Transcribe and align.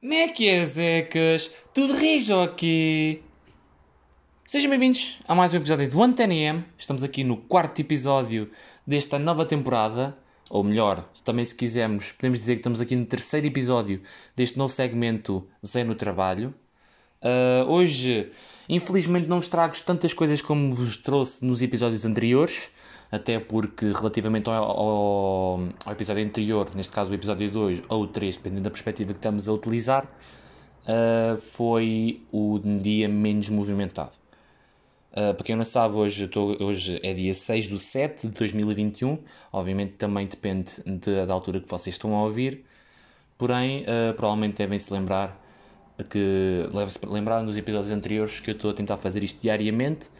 Como 0.00 0.14
é 0.14 0.28
que 0.28 0.48
é, 0.48 0.64
Zecas? 0.64 1.50
Tudo 1.74 1.92
rijo 1.92 2.38
aqui? 2.40 3.20
Sejam 4.44 4.70
bem-vindos 4.70 5.18
a 5.26 5.34
mais 5.34 5.52
um 5.52 5.56
episódio 5.56 5.90
do 5.90 5.98
110am. 5.98 6.62
Estamos 6.78 7.02
aqui 7.02 7.24
no 7.24 7.36
quarto 7.36 7.80
episódio 7.80 8.48
desta 8.86 9.18
nova 9.18 9.44
temporada. 9.44 10.16
Ou 10.48 10.62
melhor, 10.62 11.10
também 11.24 11.44
se 11.44 11.52
quisermos, 11.52 12.12
podemos 12.12 12.38
dizer 12.38 12.54
que 12.54 12.60
estamos 12.60 12.80
aqui 12.80 12.94
no 12.94 13.06
terceiro 13.06 13.48
episódio 13.48 14.00
deste 14.36 14.56
novo 14.56 14.72
segmento 14.72 15.44
Zé 15.66 15.82
no 15.82 15.96
Trabalho. 15.96 16.54
Uh, 17.20 17.68
hoje, 17.68 18.30
infelizmente, 18.68 19.26
não 19.26 19.40
vos 19.40 19.48
trago 19.48 19.74
tantas 19.84 20.14
coisas 20.14 20.40
como 20.40 20.72
vos 20.72 20.96
trouxe 20.96 21.44
nos 21.44 21.60
episódios 21.60 22.04
anteriores 22.04 22.70
até 23.10 23.38
porque 23.38 23.86
relativamente 23.86 24.48
ao, 24.48 24.54
ao, 24.54 25.60
ao, 25.84 25.92
episódio 25.92 26.24
anterior, 26.24 26.68
neste 26.74 26.92
caso 26.92 27.10
o 27.10 27.14
episódio 27.14 27.50
2 27.50 27.82
ou 27.88 28.06
3, 28.06 28.36
dependendo 28.36 28.62
da 28.62 28.70
perspectiva 28.70 29.12
que 29.12 29.18
estamos 29.18 29.48
a 29.48 29.52
utilizar, 29.52 30.04
uh, 30.84 31.40
foi 31.40 32.22
o 32.30 32.58
dia 32.58 33.08
menos 33.08 33.48
movimentado. 33.48 34.12
Uh, 35.12 35.34
para 35.34 35.44
quem 35.44 35.56
não 35.56 35.64
sabe, 35.64 35.96
hoje, 35.96 36.24
estou, 36.24 36.62
hoje 36.62 37.00
é 37.02 37.14
dia 37.14 37.32
6 37.32 37.64
de 37.66 37.78
7 37.78 38.28
de 38.28 38.38
2021, 38.38 39.18
obviamente 39.50 39.92
também 39.94 40.26
depende 40.26 40.72
de, 40.84 41.26
da 41.26 41.32
altura 41.32 41.60
que 41.60 41.68
vocês 41.68 41.94
estão 41.94 42.14
a 42.14 42.24
ouvir, 42.24 42.64
porém, 43.38 43.82
uh, 43.82 44.14
provavelmente 44.14 44.56
devem 44.58 44.78
se 44.78 44.92
lembrar 44.92 45.44
que 46.04 46.68
leve-se 46.72 46.98
lembrar 47.06 47.42
nos 47.42 47.56
episódios 47.56 47.90
anteriores 47.90 48.38
que 48.38 48.50
eu 48.50 48.54
estou 48.54 48.70
a 48.70 48.74
tentar 48.74 48.96
fazer 48.98 49.24
isto 49.24 49.40
diariamente 49.40 50.10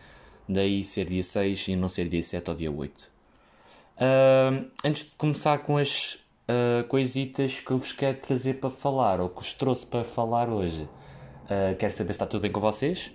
daí 0.48 0.82
ser 0.82 1.04
dia 1.04 1.22
6 1.22 1.68
e 1.68 1.76
não 1.76 1.88
ser 1.88 2.08
dia 2.08 2.22
7 2.22 2.50
ou 2.50 2.56
dia 2.56 2.72
8. 2.72 3.10
Uh, 3.98 4.70
antes 4.84 5.10
de 5.10 5.16
começar 5.16 5.58
com 5.58 5.76
as 5.76 6.14
uh, 6.14 6.86
coisitas 6.88 7.60
que 7.60 7.70
eu 7.70 7.78
vos 7.78 7.92
quero 7.92 8.18
trazer 8.18 8.54
para 8.54 8.70
falar, 8.70 9.20
ou 9.20 9.28
que 9.28 9.42
vos 9.42 9.52
trouxe 9.52 9.84
para 9.86 10.04
falar 10.04 10.48
hoje, 10.48 10.82
uh, 10.82 11.76
quero 11.78 11.92
saber 11.92 12.12
se 12.12 12.16
está 12.16 12.26
tudo 12.26 12.42
bem 12.42 12.52
com 12.52 12.60
vocês. 12.60 13.12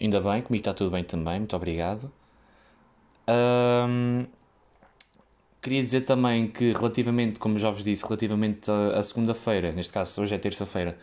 Ainda 0.00 0.20
bem, 0.20 0.40
comigo 0.40 0.60
está 0.60 0.72
tudo 0.72 0.90
bem 0.90 1.04
também, 1.04 1.40
muito 1.40 1.54
obrigado. 1.54 2.10
Queria 5.62 5.82
dizer 5.82 6.00
também 6.02 6.48
que, 6.48 6.72
relativamente, 6.72 7.38
como 7.38 7.58
já 7.58 7.70
vos 7.70 7.84
disse, 7.84 8.02
relativamente 8.02 8.70
à 8.70 9.02
segunda-feira, 9.02 9.70
neste 9.72 9.92
caso 9.92 10.22
hoje 10.22 10.34
é 10.34 10.38
terça-feira, 10.38 10.96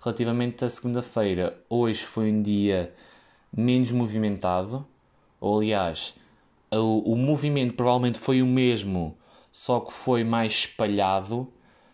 relativamente 0.00 0.64
à 0.64 0.68
segunda-feira, 0.68 1.58
hoje 1.68 2.04
foi 2.04 2.30
um 2.30 2.40
dia 2.40 2.94
menos 3.56 3.90
movimentado, 3.92 4.86
ou 5.40 5.58
aliás, 5.58 6.14
o, 6.72 7.12
o 7.12 7.16
movimento 7.16 7.74
provavelmente 7.74 8.18
foi 8.18 8.42
o 8.42 8.46
mesmo, 8.46 9.16
só 9.50 9.80
que 9.80 9.92
foi 9.92 10.24
mais 10.24 10.52
espalhado, 10.52 11.48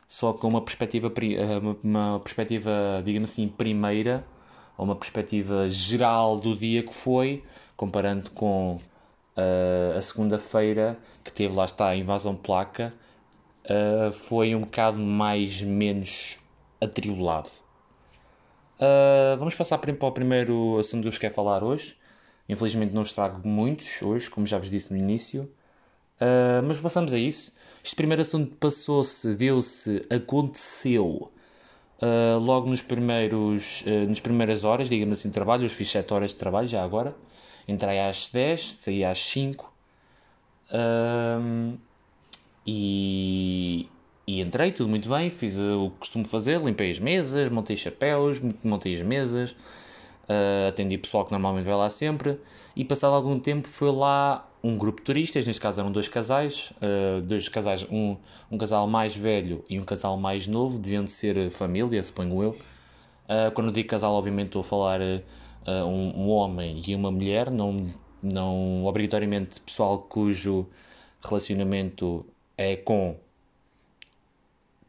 só 0.08 0.32
com 0.32 0.48
uma 0.48 0.62
perspectiva, 0.62 1.12
eh, 1.22 1.58
uma 1.84 2.18
perspectiva, 2.20 3.02
digamos 3.04 3.30
assim, 3.30 3.48
primeira, 3.48 4.24
ou 4.76 4.84
uma 4.84 4.96
perspectiva 4.96 5.68
geral 5.68 6.38
do 6.38 6.56
dia 6.56 6.82
que 6.82 6.94
foi, 6.94 7.44
comparando 7.76 8.30
com 8.30 8.78
uh, 9.36 9.98
a 9.98 10.02
segunda-feira, 10.02 10.98
que 11.22 11.32
teve 11.32 11.54
lá 11.54 11.64
está 11.66 11.88
a 11.88 11.96
invasão 11.96 12.34
placa, 12.34 12.92
uh, 13.66 14.12
foi 14.12 14.54
um 14.54 14.60
bocado 14.62 14.98
mais 14.98 15.62
menos 15.62 16.38
atribulado. 16.80 17.50
Uh, 18.80 19.36
vamos 19.36 19.54
passar 19.54 19.76
para 19.76 19.92
o 19.92 20.12
primeiro 20.12 20.78
assunto 20.78 21.02
que 21.02 21.08
eu 21.08 21.12
vos 21.12 21.18
quero 21.18 21.34
falar 21.34 21.62
hoje. 21.62 21.94
Infelizmente 22.48 22.94
não 22.94 23.02
os 23.02 23.12
trago 23.12 23.46
muitos 23.46 24.00
hoje, 24.00 24.30
como 24.30 24.46
já 24.46 24.56
vos 24.56 24.70
disse 24.70 24.90
no 24.90 24.98
início. 24.98 25.42
Uh, 26.18 26.62
mas 26.66 26.78
passamos 26.78 27.12
a 27.12 27.18
isso. 27.18 27.54
Este 27.84 27.94
primeiro 27.94 28.22
assunto 28.22 28.56
passou-se, 28.56 29.34
deu-se, 29.34 30.06
aconteceu 30.10 31.30
uh, 32.00 32.38
logo 32.38 32.70
nos 32.70 32.80
primeiros, 32.80 33.84
nas 34.08 34.20
primeiras 34.20 34.64
horas, 34.64 34.88
digamos 34.88 35.18
assim, 35.18 35.28
de 35.28 35.34
trabalho. 35.34 35.66
Eu 35.66 35.70
fiz 35.70 35.90
7 35.90 36.12
horas 36.14 36.30
de 36.30 36.36
trabalho 36.36 36.66
já 36.66 36.82
agora. 36.82 37.14
Entrei 37.68 38.00
às 38.00 38.28
10, 38.28 38.78
saí 38.80 39.04
às 39.04 39.18
5. 39.18 39.72
e 42.66 43.88
e 44.30 44.40
entrei, 44.40 44.70
tudo 44.70 44.88
muito 44.88 45.08
bem, 45.08 45.28
fiz 45.28 45.58
o 45.58 45.90
que 45.90 45.98
costumo 45.98 46.24
fazer, 46.24 46.60
limpei 46.60 46.88
as 46.88 47.00
mesas, 47.00 47.48
montei 47.48 47.74
chapéus, 47.74 48.40
montei 48.62 48.94
as 48.94 49.02
mesas, 49.02 49.50
uh, 49.50 50.68
atendi 50.68 50.96
pessoal 50.96 51.24
que 51.24 51.32
normalmente 51.32 51.64
vai 51.64 51.74
lá 51.74 51.90
sempre, 51.90 52.38
e 52.76 52.84
passado 52.84 53.12
algum 53.12 53.40
tempo 53.40 53.66
foi 53.66 53.90
lá 53.90 54.48
um 54.62 54.78
grupo 54.78 55.00
de 55.00 55.06
turistas, 55.06 55.44
neste 55.48 55.60
caso 55.60 55.80
eram 55.80 55.90
dois 55.90 56.06
casais, 56.06 56.72
uh, 56.76 57.20
dois 57.22 57.48
casais, 57.48 57.84
um, 57.90 58.16
um 58.52 58.56
casal 58.56 58.86
mais 58.86 59.16
velho 59.16 59.64
e 59.68 59.80
um 59.80 59.84
casal 59.84 60.16
mais 60.16 60.46
novo, 60.46 60.78
deviam 60.78 61.02
de 61.02 61.10
ser 61.10 61.50
família, 61.50 62.00
suponho 62.00 62.40
eu. 62.40 62.50
Uh, 62.50 63.50
quando 63.52 63.72
digo 63.72 63.88
casal, 63.88 64.12
obviamente 64.12 64.46
estou 64.46 64.60
a 64.60 64.64
falar 64.64 65.00
um, 65.66 66.24
um 66.24 66.28
homem 66.28 66.80
e 66.86 66.94
uma 66.94 67.10
mulher, 67.10 67.50
não, 67.50 67.90
não 68.22 68.84
obrigatoriamente 68.84 69.60
pessoal 69.60 69.98
cujo 69.98 70.68
relacionamento 71.20 72.24
é 72.56 72.76
com 72.76 73.16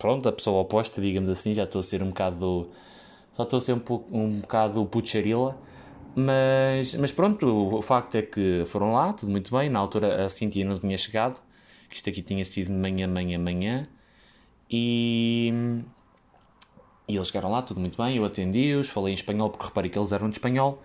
pronto, 0.01 0.27
a 0.27 0.31
pessoa 0.31 0.61
oposta, 0.61 0.99
digamos 0.99 1.29
assim, 1.29 1.53
já 1.53 1.63
estou 1.63 1.79
a 1.79 1.83
ser 1.83 2.01
um 2.01 2.07
bocado. 2.07 2.71
Só 3.33 3.43
estou 3.43 3.57
a 3.57 3.61
ser 3.61 3.73
um, 3.73 3.79
pouco, 3.79 4.17
um 4.17 4.41
bocado 4.41 4.83
pucharila. 4.87 5.57
Mas, 6.15 6.95
mas 6.95 7.11
pronto, 7.11 7.45
o, 7.45 7.77
o, 7.77 7.81
facto 7.81 8.15
é 8.15 8.23
que 8.23 8.63
foram 8.65 8.93
lá, 8.93 9.13
tudo 9.13 9.31
muito 9.31 9.55
bem. 9.55 9.69
Na 9.69 9.79
altura 9.79 10.25
a 10.25 10.29
Cintia 10.29 10.65
não 10.65 10.77
tinha 10.77 10.97
chegado, 10.97 11.39
que 11.87 11.95
isto 11.95 12.09
aqui 12.09 12.21
tinha 12.23 12.43
sido 12.43 12.71
manhã, 12.71 13.07
manhã, 13.07 13.37
manhã. 13.39 13.87
E, 14.69 15.53
e 17.07 17.15
eles 17.15 17.27
chegaram 17.27 17.51
lá, 17.51 17.61
tudo 17.61 17.79
muito 17.79 18.01
bem. 18.01 18.17
Eu 18.17 18.25
atendi-os, 18.25 18.89
falei 18.89 19.13
em 19.13 19.15
espanhol, 19.15 19.51
porque 19.51 19.65
reparei 19.67 19.91
que 19.91 19.99
eles 19.99 20.11
eram 20.11 20.29
de 20.29 20.33
espanhol, 20.35 20.81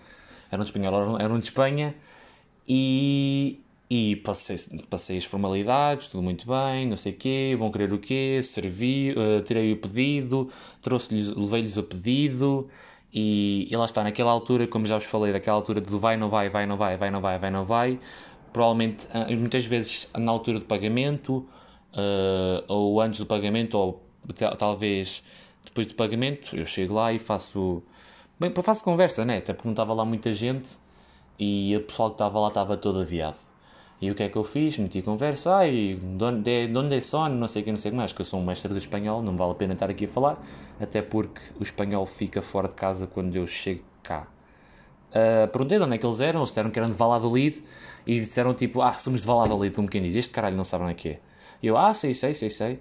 eram 0.50 0.62
de 0.62 0.68
espanhol, 0.68 1.18
eram 1.18 1.38
de 1.38 1.46
Espanha. 1.46 1.94
E, 2.68 3.60
e 3.88 4.16
passei, 4.16 4.56
passei 4.90 5.16
as 5.18 5.24
formalidades, 5.24 6.08
tudo 6.08 6.22
muito 6.22 6.46
bem, 6.46 6.86
não 6.86 6.96
sei 6.96 7.12
o 7.12 7.16
quê, 7.16 7.54
vão 7.56 7.70
querer 7.70 7.92
o 7.92 7.98
quê, 7.98 8.40
servi, 8.42 9.12
uh, 9.12 9.40
tirei 9.42 9.72
o 9.72 9.76
pedido, 9.76 10.50
trouxe-lhes, 10.82 11.28
levei-lhes 11.34 11.76
o 11.76 11.82
pedido 11.84 12.68
e, 13.12 13.68
e 13.70 13.76
lá 13.76 13.84
está, 13.84 14.02
naquela 14.02 14.32
altura, 14.32 14.66
como 14.66 14.86
já 14.86 14.98
vos 14.98 15.06
falei, 15.06 15.32
daquela 15.32 15.56
altura 15.56 15.80
do 15.80 16.00
vai, 16.00 16.16
não 16.16 16.28
vai, 16.28 16.48
vai, 16.48 16.66
não 16.66 16.76
vai, 16.76 16.96
vai, 16.96 17.10
não 17.10 17.20
vai, 17.20 17.38
vai, 17.38 17.50
não 17.50 17.64
vai, 17.64 18.00
provavelmente, 18.52 19.06
uh, 19.06 19.36
muitas 19.36 19.64
vezes 19.64 20.08
na 20.16 20.32
altura 20.32 20.58
do 20.58 20.64
pagamento, 20.66 21.46
uh, 21.92 22.64
ou 22.66 23.00
antes 23.00 23.20
do 23.20 23.26
pagamento, 23.26 23.78
ou 23.78 24.04
talvez 24.58 25.22
depois 25.64 25.86
do 25.86 25.94
pagamento, 25.94 26.56
eu 26.56 26.66
chego 26.66 26.94
lá 26.94 27.12
e 27.12 27.20
faço, 27.20 27.82
bem, 28.38 28.52
faço 28.62 28.82
conversa, 28.82 29.24
né, 29.24 29.38
até 29.38 29.52
porque 29.52 29.68
não 29.68 29.94
lá 29.94 30.04
muita 30.04 30.32
gente 30.32 30.76
e 31.38 31.76
o 31.76 31.82
pessoal 31.82 32.10
que 32.10 32.14
estava 32.14 32.40
lá 32.40 32.48
estava 32.48 32.76
todo 32.76 33.00
aviado. 33.00 33.45
E 34.00 34.10
o 34.10 34.14
que 34.14 34.22
é 34.22 34.28
que 34.28 34.36
eu 34.36 34.44
fiz? 34.44 34.76
Meti 34.78 35.00
conversa, 35.00 35.54
ai, 35.56 35.98
de 35.98 36.24
onde 36.78 36.94
é 36.94 37.00
son, 37.00 37.30
não 37.30 37.48
sei 37.48 37.62
o 37.62 37.64
que, 37.64 37.70
não 37.70 37.78
sei 37.78 37.90
o 37.90 37.92
que 37.92 37.96
mais, 37.96 38.12
que 38.12 38.20
eu 38.20 38.24
sou 38.24 38.40
um 38.40 38.44
mestre 38.44 38.70
do 38.70 38.78
espanhol, 38.78 39.22
não 39.22 39.36
vale 39.36 39.52
a 39.52 39.54
pena 39.54 39.72
estar 39.72 39.88
aqui 39.88 40.04
a 40.04 40.08
falar, 40.08 40.44
até 40.78 41.00
porque 41.00 41.40
o 41.58 41.62
espanhol 41.62 42.04
fica 42.04 42.42
fora 42.42 42.68
de 42.68 42.74
casa 42.74 43.06
quando 43.06 43.34
eu 43.34 43.46
chego 43.46 43.82
cá. 44.02 44.28
Uh, 45.10 45.48
perguntei 45.48 45.78
de 45.78 45.84
onde 45.84 45.94
é 45.94 45.98
que 45.98 46.04
eles 46.04 46.20
eram, 46.20 46.40
eles 46.40 46.50
disseram 46.50 46.70
que 46.70 46.78
eram 46.78 46.90
de 46.90 46.94
Valladolid, 46.94 47.62
e 48.06 48.20
disseram 48.20 48.52
tipo, 48.54 48.82
ah, 48.82 48.92
somos 48.92 49.22
de 49.22 49.26
Valladolid, 49.26 49.74
como 49.74 49.88
quem 49.88 50.02
diz, 50.02 50.14
este 50.14 50.30
caralho 50.30 50.56
não 50.56 50.64
sabe 50.64 50.84
onde 50.84 50.92
é 50.92 50.94
que 50.94 51.08
é. 51.08 51.20
E 51.62 51.66
eu, 51.66 51.76
ah, 51.76 51.92
sei, 51.94 52.12
sei, 52.12 52.34
sei, 52.34 52.50
sei. 52.50 52.80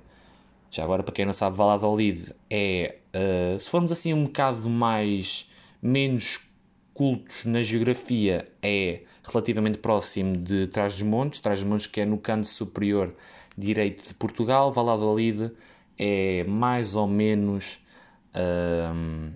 Já 0.69 0.83
agora, 0.83 1.01
para 1.01 1.13
quem 1.13 1.25
não 1.25 1.33
sabe, 1.33 1.55
Valladolid 1.55 2.33
é, 2.49 2.97
uh, 3.15 3.59
se 3.59 3.69
formos 3.69 3.91
assim 3.91 4.13
um 4.13 4.25
bocado 4.25 4.69
mais, 4.69 5.49
menos 5.81 6.41
cultos 6.95 7.43
na 7.43 7.61
geografia, 7.61 8.47
é 8.63 9.01
relativamente 9.21 9.77
próximo 9.77 10.37
de 10.37 10.65
Trás-os-Montes, 10.67 11.41
Trás-os-Montes 11.41 11.87
que 11.87 12.01
é 12.01 12.05
no 12.05 12.17
canto 12.17 12.47
superior 12.47 13.13
direito 13.57 14.07
de 14.07 14.13
Portugal, 14.13 14.71
Valladolid 14.71 15.51
é 15.99 16.45
mais 16.45 16.95
ou 16.95 17.05
menos 17.05 17.79
hum, 18.33 19.33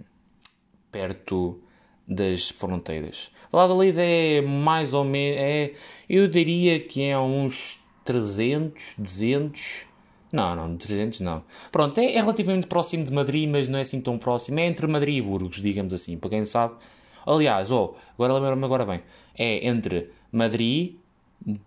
perto 0.90 1.62
das 2.08 2.50
fronteiras. 2.50 3.30
Valladolid 3.52 4.00
é 4.00 4.42
mais 4.42 4.94
ou 4.94 5.04
menos, 5.04 5.40
é, 5.40 5.74
eu 6.10 6.28
diria 6.28 6.80
que 6.80 7.04
é 7.04 7.20
uns 7.20 7.78
300, 8.06 8.96
200, 8.98 9.86
não, 10.32 10.56
não, 10.56 10.78
300 10.78 11.20
não. 11.20 11.44
Pronto, 11.72 12.00
é, 12.00 12.16
é 12.16 12.22
relativamente 12.22 12.68
próximo 12.68 13.04
de 13.04 13.12
Madrid, 13.12 13.50
mas 13.50 13.68
não 13.68 13.78
é 13.78 13.82
assim 13.82 14.00
tão 14.00 14.18
próximo, 14.18 14.60
é 14.60 14.66
entre 14.66 14.88
Madrid 14.88 15.18
e 15.18 15.22
Burgos, 15.22 15.62
digamos 15.62 15.94
assim, 15.94 16.18
para 16.18 16.30
quem 16.30 16.46
sabe, 16.46 16.76
Aliás, 17.26 17.72
oh, 17.72 17.96
agora 18.14 18.34
lembro-me 18.34 18.66
agora 18.66 18.86
bem. 18.86 19.02
É 19.38 19.68
entre 19.68 20.12
Madrid, 20.32 20.96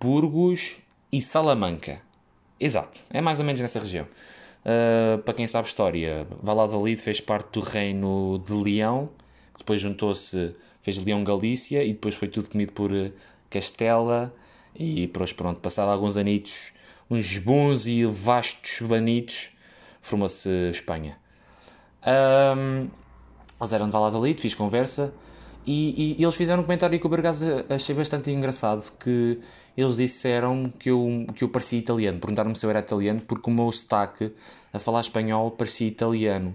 Burgos 0.00 0.76
e 1.10 1.20
Salamanca. 1.20 2.00
Exato, 2.58 3.00
é 3.10 3.20
mais 3.20 3.38
ou 3.38 3.44
menos 3.44 3.60
nessa 3.60 3.80
região. 3.80 4.06
Uh, 4.64 5.18
para 5.22 5.34
quem 5.34 5.46
sabe 5.48 5.66
história, 5.66 6.26
Valladolid 6.42 7.00
fez 7.02 7.20
parte 7.20 7.58
do 7.58 7.60
reino 7.60 8.40
de 8.46 8.52
Leão, 8.52 9.10
que 9.52 9.58
depois 9.58 9.80
juntou-se, 9.80 10.54
fez 10.82 10.98
Leão-Galícia 10.98 11.82
e 11.82 11.92
depois 11.92 12.14
foi 12.14 12.28
tudo 12.28 12.48
comido 12.48 12.72
por 12.72 12.90
Castela 13.50 14.32
e 14.74 15.06
depois 15.06 15.32
pronto, 15.32 15.60
passado 15.60 15.90
alguns 15.90 16.16
anitos, 16.16 16.72
uns 17.10 17.36
bons 17.38 17.86
e 17.86 18.06
vastos 18.06 18.86
vanitos, 18.86 19.50
formou-se 20.00 20.48
Espanha. 20.70 21.18
Um, 22.06 22.88
eles 23.60 23.72
eram 23.72 23.86
de 23.86 23.92
Valladolid, 23.92 24.40
fiz 24.40 24.54
conversa. 24.54 25.12
E, 25.64 26.16
e, 26.18 26.22
eles 26.22 26.34
fizeram 26.34 26.60
um 26.60 26.64
comentário 26.64 26.98
que 26.98 27.08
por 27.08 27.20
acaso 27.20 27.46
achei 27.68 27.94
bastante 27.94 28.30
engraçado 28.30 28.92
que 28.98 29.38
eles 29.76 29.96
disseram 29.96 30.68
que 30.76 30.90
eu, 30.90 31.26
que 31.36 31.44
eu 31.44 31.48
parecia 31.48 31.78
italiano, 31.78 32.18
perguntaram-me 32.18 32.56
se 32.56 32.66
eu 32.66 32.70
era 32.70 32.80
italiano 32.80 33.20
porque 33.20 33.48
o 33.48 33.52
meu 33.52 33.70
sotaque 33.70 34.32
a 34.72 34.78
falar 34.80 35.00
espanhol 35.00 35.52
parecia 35.52 35.86
italiano 35.86 36.54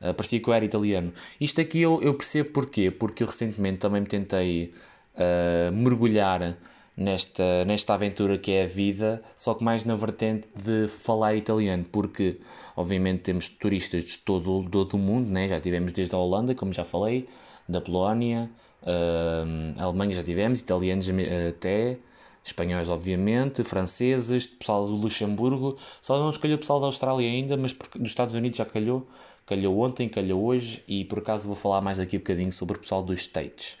uh, 0.00 0.14
parecia 0.14 0.38
que 0.38 0.48
eu 0.48 0.54
era 0.54 0.64
italiano 0.64 1.12
isto 1.40 1.60
aqui 1.60 1.80
eu, 1.80 2.00
eu 2.00 2.14
percebo 2.14 2.50
porquê, 2.50 2.92
porque 2.92 3.24
eu 3.24 3.26
recentemente 3.26 3.78
também 3.78 4.02
me 4.02 4.06
tentei 4.06 4.72
uh, 5.16 5.72
mergulhar 5.72 6.56
nesta, 6.96 7.64
nesta 7.64 7.94
aventura 7.94 8.38
que 8.38 8.52
é 8.52 8.64
a 8.64 8.66
vida, 8.66 9.22
só 9.36 9.54
que 9.54 9.64
mais 9.64 9.84
na 9.84 9.96
vertente 9.96 10.48
de 10.54 10.88
falar 10.88 11.34
italiano, 11.34 11.84
porque 11.90 12.38
obviamente 12.76 13.22
temos 13.22 13.48
turistas 13.48 14.04
de 14.04 14.18
todo, 14.18 14.68
todo 14.70 14.94
o 14.94 14.98
mundo, 14.98 15.30
né? 15.30 15.48
já 15.48 15.60
tivemos 15.60 15.92
desde 15.92 16.14
a 16.14 16.18
Holanda, 16.18 16.54
como 16.54 16.72
já 16.72 16.84
falei, 16.84 17.28
da 17.68 17.80
Polónia, 17.80 18.50
uh, 18.82 19.82
Alemanha 19.82 20.14
já 20.14 20.22
tivemos, 20.22 20.60
italianos 20.60 21.08
até, 21.48 21.98
espanhóis 22.44 22.88
obviamente, 22.88 23.64
franceses, 23.64 24.46
pessoal 24.46 24.86
do 24.86 24.94
Luxemburgo, 24.94 25.78
só 26.00 26.18
não 26.18 26.30
escolheu 26.30 26.58
pessoal 26.58 26.78
da 26.80 26.86
Austrália 26.86 27.28
ainda, 27.28 27.56
mas 27.56 27.72
dos 27.72 28.10
Estados 28.10 28.34
Unidos 28.34 28.58
já 28.58 28.64
calhou, 28.64 29.06
calhou 29.46 29.78
ontem, 29.78 30.08
calhou 30.08 30.44
hoje, 30.44 30.82
e 30.86 31.04
por 31.04 31.18
acaso 31.18 31.46
vou 31.46 31.56
falar 31.56 31.80
mais 31.80 31.98
daqui 31.98 32.16
um 32.16 32.20
bocadinho 32.20 32.52
sobre 32.52 32.76
o 32.76 32.80
pessoal 32.80 33.02
dos 33.02 33.20
States. 33.20 33.76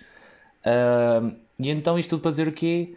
Uh, 0.64 1.36
e 1.58 1.70
então 1.70 1.98
isto 1.98 2.10
tudo 2.10 2.22
para 2.22 2.30
dizer 2.30 2.48
o 2.48 2.52
quê? 2.52 2.94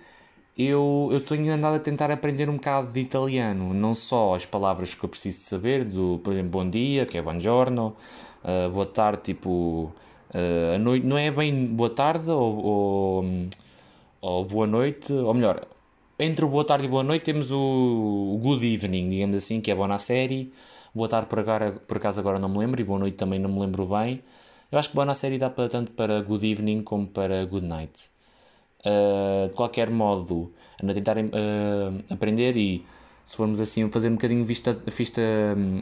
Eu, 0.57 1.10
eu 1.12 1.22
tenho 1.22 1.54
andado 1.54 1.75
a 1.75 1.80
tentar 1.80 2.10
aprender 2.10 2.50
um 2.50 2.56
bocado 2.56 2.92
de 2.92 3.00
italiano, 3.00 3.74
não 3.74 3.94
só 3.94 4.34
as 4.34 4.45
palavras 4.45 4.95
que 4.95 5.04
eu 5.04 5.10
preciso 5.10 5.39
saber, 5.42 5.86
do, 5.86 6.19
por 6.24 6.34
exemplo, 6.34 6.50
bom 6.50 6.68
dia, 6.68 7.06
que 7.06 7.16
é 7.18 7.22
buongiorno, 7.22 7.95
uh, 8.44 8.69
boa 8.72 8.86
tarde, 8.86 9.22
tipo, 9.22 9.94
uh, 10.33 10.75
a 10.75 10.77
noite, 10.77 11.06
não 11.06 11.18
é 11.18 11.31
bem 11.31 11.65
boa 11.68 11.89
tarde 11.89 12.29
ou, 12.29 12.65
ou, 12.65 13.25
ou, 14.21 14.45
boa 14.45 14.68
noite, 14.68 15.12
ou 15.13 15.33
melhor, 15.33 15.65
entre 16.19 16.45
o 16.45 16.50
boa 16.50 16.65
tarde 16.65 16.85
e 16.85 16.88
boa 16.89 17.03
noite 17.03 17.24
temos 17.24 17.51
o, 17.51 17.57
o 18.35 18.39
good 18.41 18.65
evening, 18.74 19.09
digamos 19.09 19.35
assim, 19.35 19.62
que 19.62 19.71
é 19.71 19.75
boa 19.75 19.88
na 19.88 19.97
série, 19.97 20.51
boa 20.94 21.07
tarde 21.07 21.27
por, 21.27 21.39
agora, 21.39 21.71
por 21.71 21.97
acaso 21.97 22.19
agora 22.19 22.39
não 22.39 22.50
me 22.50 22.57
lembro, 22.57 22.79
e 22.81 22.83
boa 22.83 23.00
noite 23.00 23.18
também 23.18 23.39
não 23.39 23.50
me 23.50 23.59
lembro 23.59 23.85
bem, 23.85 24.21
eu 24.71 24.77
acho 24.79 24.89
que 24.89 24.95
boa 24.95 25.06
na 25.06 25.15
série 25.15 25.38
dá 25.38 25.50
para, 25.50 25.69
tanto 25.69 25.91
para 25.91 26.21
good 26.21 26.50
evening 26.50 26.83
como 26.83 27.07
para 27.07 27.45
good 27.45 27.65
night. 27.65 28.09
Uh, 28.85 29.50
de 29.50 29.56
qualquer 29.56 29.89
modo, 29.89 30.53
a 30.81 30.94
tentar 30.94 31.18
uh, 31.18 31.24
aprender 32.09 32.56
e 32.56 32.85
se 33.27 33.35
formos 33.35 33.59
assim 33.59 33.89
fazer 33.89 34.07
um 34.07 34.13
bocadinho 34.13 34.45
vista, 34.45 34.74
vista, 34.85 35.21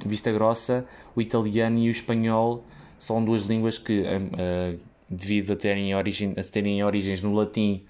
vista 0.03 0.31
grossa, 0.31 0.83
o 1.15 1.21
italiano 1.21 1.77
e 1.77 1.89
o 1.89 1.91
espanhol 1.91 2.63
são 2.97 3.23
duas 3.23 3.43
línguas 3.43 3.77
que, 3.77 4.01
uh, 4.01 4.79
devido 5.09 5.53
a 5.53 5.55
terem, 5.55 5.95
origem, 5.95 6.33
a 6.37 6.43
terem 6.43 6.83
origens 6.83 7.21
no 7.21 7.33
latim 7.33 7.83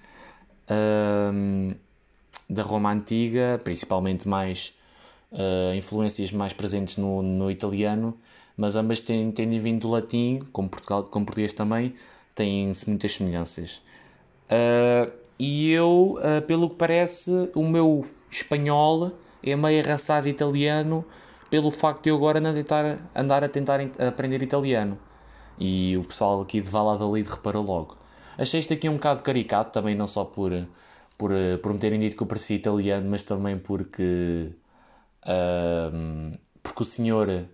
da 2.50 2.62
Roma 2.62 2.90
Antiga, 2.90 3.60
principalmente 3.62 4.28
mais 4.28 4.74
influências 5.76 6.32
mais 6.32 6.52
presentes 6.52 6.96
no, 6.96 7.22
no 7.22 7.48
italiano, 7.50 8.18
mas 8.56 8.74
ambas 8.74 9.00
têm, 9.00 9.30
têm 9.30 9.60
vindo 9.60 9.82
do 9.82 9.90
latim, 9.90 10.40
como, 10.52 10.68
Portugal, 10.68 11.04
como 11.04 11.24
português 11.24 11.52
também, 11.52 11.94
têm-se 12.34 12.88
muitas 12.88 13.14
semelhanças. 13.14 13.80
Uh, 14.46 15.12
e 15.38 15.70
eu, 15.70 16.18
uh, 16.18 16.42
pelo 16.42 16.70
que 16.70 16.76
parece, 16.76 17.30
o 17.54 17.66
meu 17.66 18.06
espanhol 18.30 19.12
é 19.42 19.54
meio 19.54 19.84
arrasado 19.84 20.28
italiano 20.28 21.04
pelo 21.50 21.70
facto 21.70 22.04
de 22.04 22.10
eu 22.10 22.16
agora 22.16 22.40
tentar, 22.40 22.98
andar 23.14 23.44
a 23.44 23.48
tentar 23.48 23.80
aprender 23.98 24.42
italiano. 24.42 24.98
E 25.58 25.96
o 25.96 26.04
pessoal 26.04 26.40
aqui 26.42 26.60
de 26.60 26.68
Valladolid 26.68 27.28
reparou 27.28 27.64
logo. 27.64 27.96
Achei 28.38 28.60
isto 28.60 28.72
aqui 28.72 28.88
um 28.88 28.94
bocado 28.94 29.22
caricato, 29.22 29.72
também 29.72 29.94
não 29.94 30.06
só 30.06 30.24
por, 30.24 30.52
por, 31.16 31.30
por 31.62 31.72
me 31.72 31.78
terem 31.78 31.98
dito 31.98 32.16
que 32.16 32.22
eu 32.22 32.26
parecia 32.26 32.56
italiano, 32.56 33.08
mas 33.10 33.22
também 33.22 33.58
porque, 33.58 34.50
uh, 35.22 36.38
porque 36.62 36.82
o 36.82 36.84
senhor, 36.84 37.46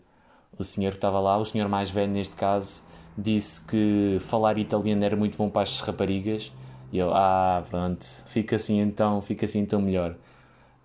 o 0.58 0.64
senhor 0.64 0.90
que 0.90 0.98
estava 0.98 1.20
lá, 1.20 1.38
o 1.38 1.44
senhor 1.44 1.68
mais 1.68 1.90
velho 1.90 2.10
neste 2.12 2.34
caso, 2.34 2.82
disse 3.16 3.60
que 3.60 4.18
falar 4.20 4.58
italiano 4.58 5.04
era 5.04 5.14
muito 5.16 5.36
bom 5.38 5.48
para 5.48 5.62
as 5.62 5.80
raparigas 5.80 6.50
e 6.92 6.98
eu, 6.98 7.12
ah, 7.14 7.64
pronto, 7.70 8.04
fica 8.26 8.56
assim 8.56 8.80
então, 8.80 9.22
fica 9.22 9.46
assim 9.46 9.60
então 9.60 9.80
melhor. 9.80 10.16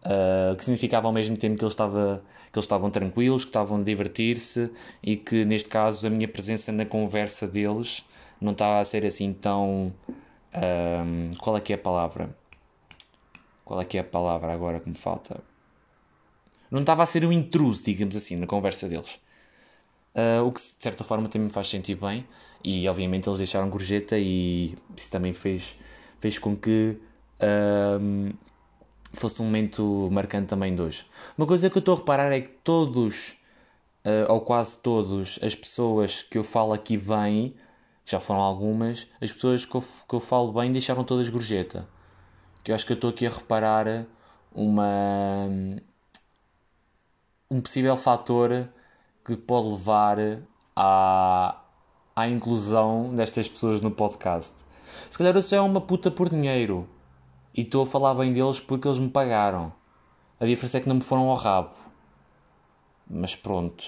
Uh, 0.07 0.55
que 0.55 0.63
significava 0.63 1.05
ao 1.05 1.13
mesmo 1.13 1.35
tempo 1.35 1.57
que 1.57 1.65
eles, 1.65 1.73
estava, 1.73 2.23
que 2.49 2.57
eles 2.57 2.63
estavam 2.63 2.89
tranquilos, 2.89 3.43
que 3.43 3.49
estavam 3.49 3.81
a 3.81 3.83
divertir-se 3.83 4.71
e 5.03 5.17
que 5.17 5.43
neste 5.43 5.67
caso 5.67 6.07
a 6.07 6.09
minha 6.09 6.29
presença 6.29 6.71
na 6.71 6.85
conversa 6.85 7.45
deles 7.45 8.05
não 8.39 8.53
estava 8.53 8.79
a 8.79 8.85
ser 8.85 9.05
assim 9.05 9.33
tão. 9.33 9.93
Uh, 10.55 11.35
qual 11.39 11.57
é 11.57 11.59
que 11.59 11.73
é 11.73 11.75
a 11.75 11.79
palavra? 11.79 12.33
Qual 13.65 13.81
é 13.81 13.83
que 13.83 13.97
é 13.97 13.99
a 13.99 14.03
palavra 14.03 14.53
agora 14.53 14.79
que 14.79 14.87
me 14.87 14.95
falta? 14.95 15.41
Não 16.71 16.79
estava 16.79 17.03
a 17.03 17.05
ser 17.05 17.25
um 17.25 17.31
intruso, 17.33 17.83
digamos 17.83 18.15
assim, 18.15 18.37
na 18.37 18.47
conversa 18.47 18.87
deles. 18.87 19.19
Uh, 20.15 20.41
o 20.45 20.53
que 20.53 20.61
de 20.61 20.75
certa 20.79 21.03
forma 21.03 21.27
também 21.27 21.47
me 21.47 21.53
faz 21.53 21.69
sentir 21.69 21.95
bem 21.95 22.25
e 22.63 22.87
obviamente 22.87 23.27
eles 23.27 23.39
deixaram 23.39 23.69
gorjeta 23.69 24.17
e 24.17 24.73
isso 24.95 25.11
também 25.11 25.33
fez 25.33 25.75
fez 26.19 26.39
com 26.39 26.55
que 26.55 26.97
um, 28.01 28.31
fosse 29.13 29.41
um 29.41 29.45
momento 29.45 30.09
marcante 30.11 30.47
também 30.47 30.75
de 30.75 30.81
hoje. 30.81 31.05
Uma 31.37 31.47
coisa 31.47 31.69
que 31.69 31.77
eu 31.77 31.79
estou 31.79 31.95
a 31.95 31.97
reparar 31.97 32.31
é 32.31 32.41
que 32.41 32.49
todos, 32.63 33.37
uh, 34.05 34.31
ou 34.31 34.41
quase 34.41 34.77
todos, 34.77 35.39
as 35.41 35.55
pessoas 35.55 36.21
que 36.21 36.37
eu 36.37 36.43
falo 36.43 36.73
aqui 36.73 36.97
bem, 36.97 37.55
já 38.05 38.19
foram 38.19 38.41
algumas, 38.41 39.07
as 39.21 39.31
pessoas 39.31 39.65
que 39.65 39.75
eu, 39.75 39.81
que 39.81 40.15
eu 40.15 40.19
falo 40.19 40.53
bem 40.53 40.71
deixaram 40.71 41.03
todas 41.03 41.29
gorjeta. 41.29 41.87
Que 42.63 42.71
eu 42.71 42.75
acho 42.75 42.85
que 42.85 42.93
eu 42.93 42.95
estou 42.95 43.09
aqui 43.09 43.25
a 43.25 43.29
reparar 43.29 44.05
uma 44.53 45.47
um 47.49 47.61
possível 47.61 47.95
fator 47.95 48.67
que 49.23 49.37
pode 49.37 49.69
levar 49.69 50.17
à, 50.75 51.61
à 52.15 52.27
inclusão 52.27 53.13
destas 53.15 53.47
pessoas 53.47 53.81
no 53.81 53.91
podcast. 53.91 54.53
Se 55.09 55.17
calhar 55.17 55.35
eu 55.35 55.41
sou 55.41 55.65
uma 55.65 55.81
puta 55.81 56.11
por 56.11 56.29
dinheiro 56.29 56.87
e 57.57 57.61
estou 57.61 57.83
a 57.83 57.87
falar 57.87 58.13
bem 58.13 58.31
deles 58.31 58.59
porque 58.59 58.87
eles 58.87 58.99
me 58.99 59.09
pagaram. 59.09 59.73
A 60.39 60.45
diferença 60.45 60.77
é 60.77 60.81
que 60.81 60.87
não 60.87 60.97
me 60.97 61.01
foram 61.01 61.27
ao 61.27 61.35
rabo. 61.35 61.73
Mas 63.09 63.35
pronto. 63.35 63.83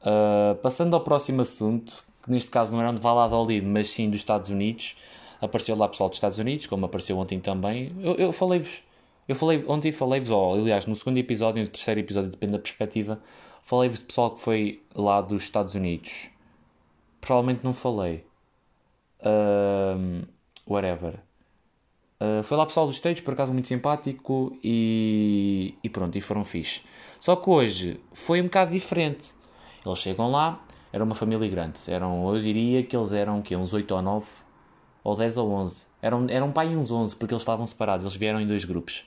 Uh, 0.00 0.54
passando 0.62 0.94
ao 0.94 1.00
próximo 1.00 1.40
assunto, 1.40 2.04
que 2.22 2.30
neste 2.30 2.48
caso 2.48 2.70
não 2.70 2.80
era 2.80 2.92
de 2.92 3.00
Valladolid, 3.00 3.66
mas 3.66 3.88
sim 3.88 4.08
dos 4.08 4.20
Estados 4.20 4.50
Unidos. 4.50 4.94
Apareceu 5.40 5.76
lá 5.76 5.88
pessoal 5.88 6.08
dos 6.08 6.16
Estados 6.16 6.38
Unidos, 6.38 6.68
como 6.68 6.86
apareceu 6.86 7.18
ontem 7.18 7.40
também. 7.40 7.90
Eu, 8.00 8.14
eu 8.14 8.32
falei-vos, 8.32 8.84
eu 9.26 9.34
falei, 9.34 9.64
ontem 9.66 9.90
falei-vos, 9.90 10.30
oh, 10.30 10.54
aliás, 10.54 10.86
no 10.86 10.94
segundo 10.94 11.18
episódio, 11.18 11.62
no 11.62 11.68
terceiro 11.68 11.98
episódio, 11.98 12.30
depende 12.30 12.52
da 12.52 12.58
perspectiva, 12.60 13.20
falei-vos 13.64 13.98
de 13.98 14.04
pessoal 14.04 14.30
que 14.30 14.40
foi 14.40 14.82
lá 14.94 15.20
dos 15.20 15.42
Estados 15.42 15.74
Unidos. 15.74 16.28
Provavelmente 17.20 17.64
não 17.64 17.74
falei. 17.74 18.24
Uh, 19.20 20.24
whatever. 20.66 21.25
Uh, 22.20 22.42
foi 22.42 22.56
lá 22.56 22.64
pessoal 22.64 22.86
dos 22.86 22.96
States, 22.96 23.22
por 23.22 23.34
acaso 23.34 23.52
muito 23.52 23.68
simpático 23.68 24.56
e, 24.64 25.74
e 25.82 25.88
pronto, 25.88 26.16
e 26.16 26.20
foram 26.20 26.44
fixe. 26.44 26.80
Só 27.20 27.36
que 27.36 27.48
hoje 27.50 28.00
foi 28.12 28.40
um 28.40 28.44
bocado 28.44 28.70
diferente. 28.70 29.32
Eles 29.84 29.98
chegam 29.98 30.30
lá, 30.30 30.64
era 30.92 31.04
uma 31.04 31.14
família 31.14 31.48
grande. 31.48 31.78
Eram, 31.88 32.34
eu 32.34 32.42
diria 32.42 32.82
que 32.82 32.96
eles 32.96 33.12
eram 33.12 33.42
que, 33.42 33.54
uns 33.54 33.72
8 33.72 33.94
ou 33.94 34.02
9, 34.02 34.26
ou 35.04 35.14
10 35.14 35.36
ou 35.36 35.50
11. 35.52 35.86
Eram, 36.00 36.26
eram 36.28 36.52
pai 36.52 36.74
uns 36.74 36.90
11, 36.90 37.14
porque 37.16 37.34
eles 37.34 37.42
estavam 37.42 37.66
separados, 37.66 38.04
eles 38.04 38.16
vieram 38.16 38.40
em 38.40 38.46
dois 38.46 38.64
grupos. 38.64 39.04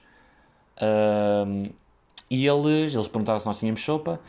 E 2.29 2.45
eles, 2.45 2.93
eles 2.93 3.07
perguntaram 3.07 3.39
se 3.39 3.45
nós 3.45 3.59
tínhamos 3.59 3.81
sopa. 3.81 4.19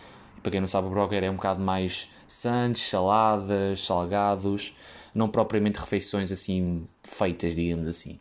Para 0.43 0.53
quem 0.53 0.61
não 0.61 0.69
sabe, 0.69 0.89
o 0.89 0.91
Broger 0.91 1.23
é 1.23 1.31
um 1.31 1.37
bocado 1.37 1.61
mais 1.61 2.09
sandes, 2.27 2.89
saladas, 2.89 3.85
salgados 3.85 4.75
não 5.15 5.29
propriamente 5.29 5.79
refeições 5.79 6.31
assim 6.31 6.87
feitas, 7.03 7.55
digamos 7.55 7.87
assim. 7.87 8.19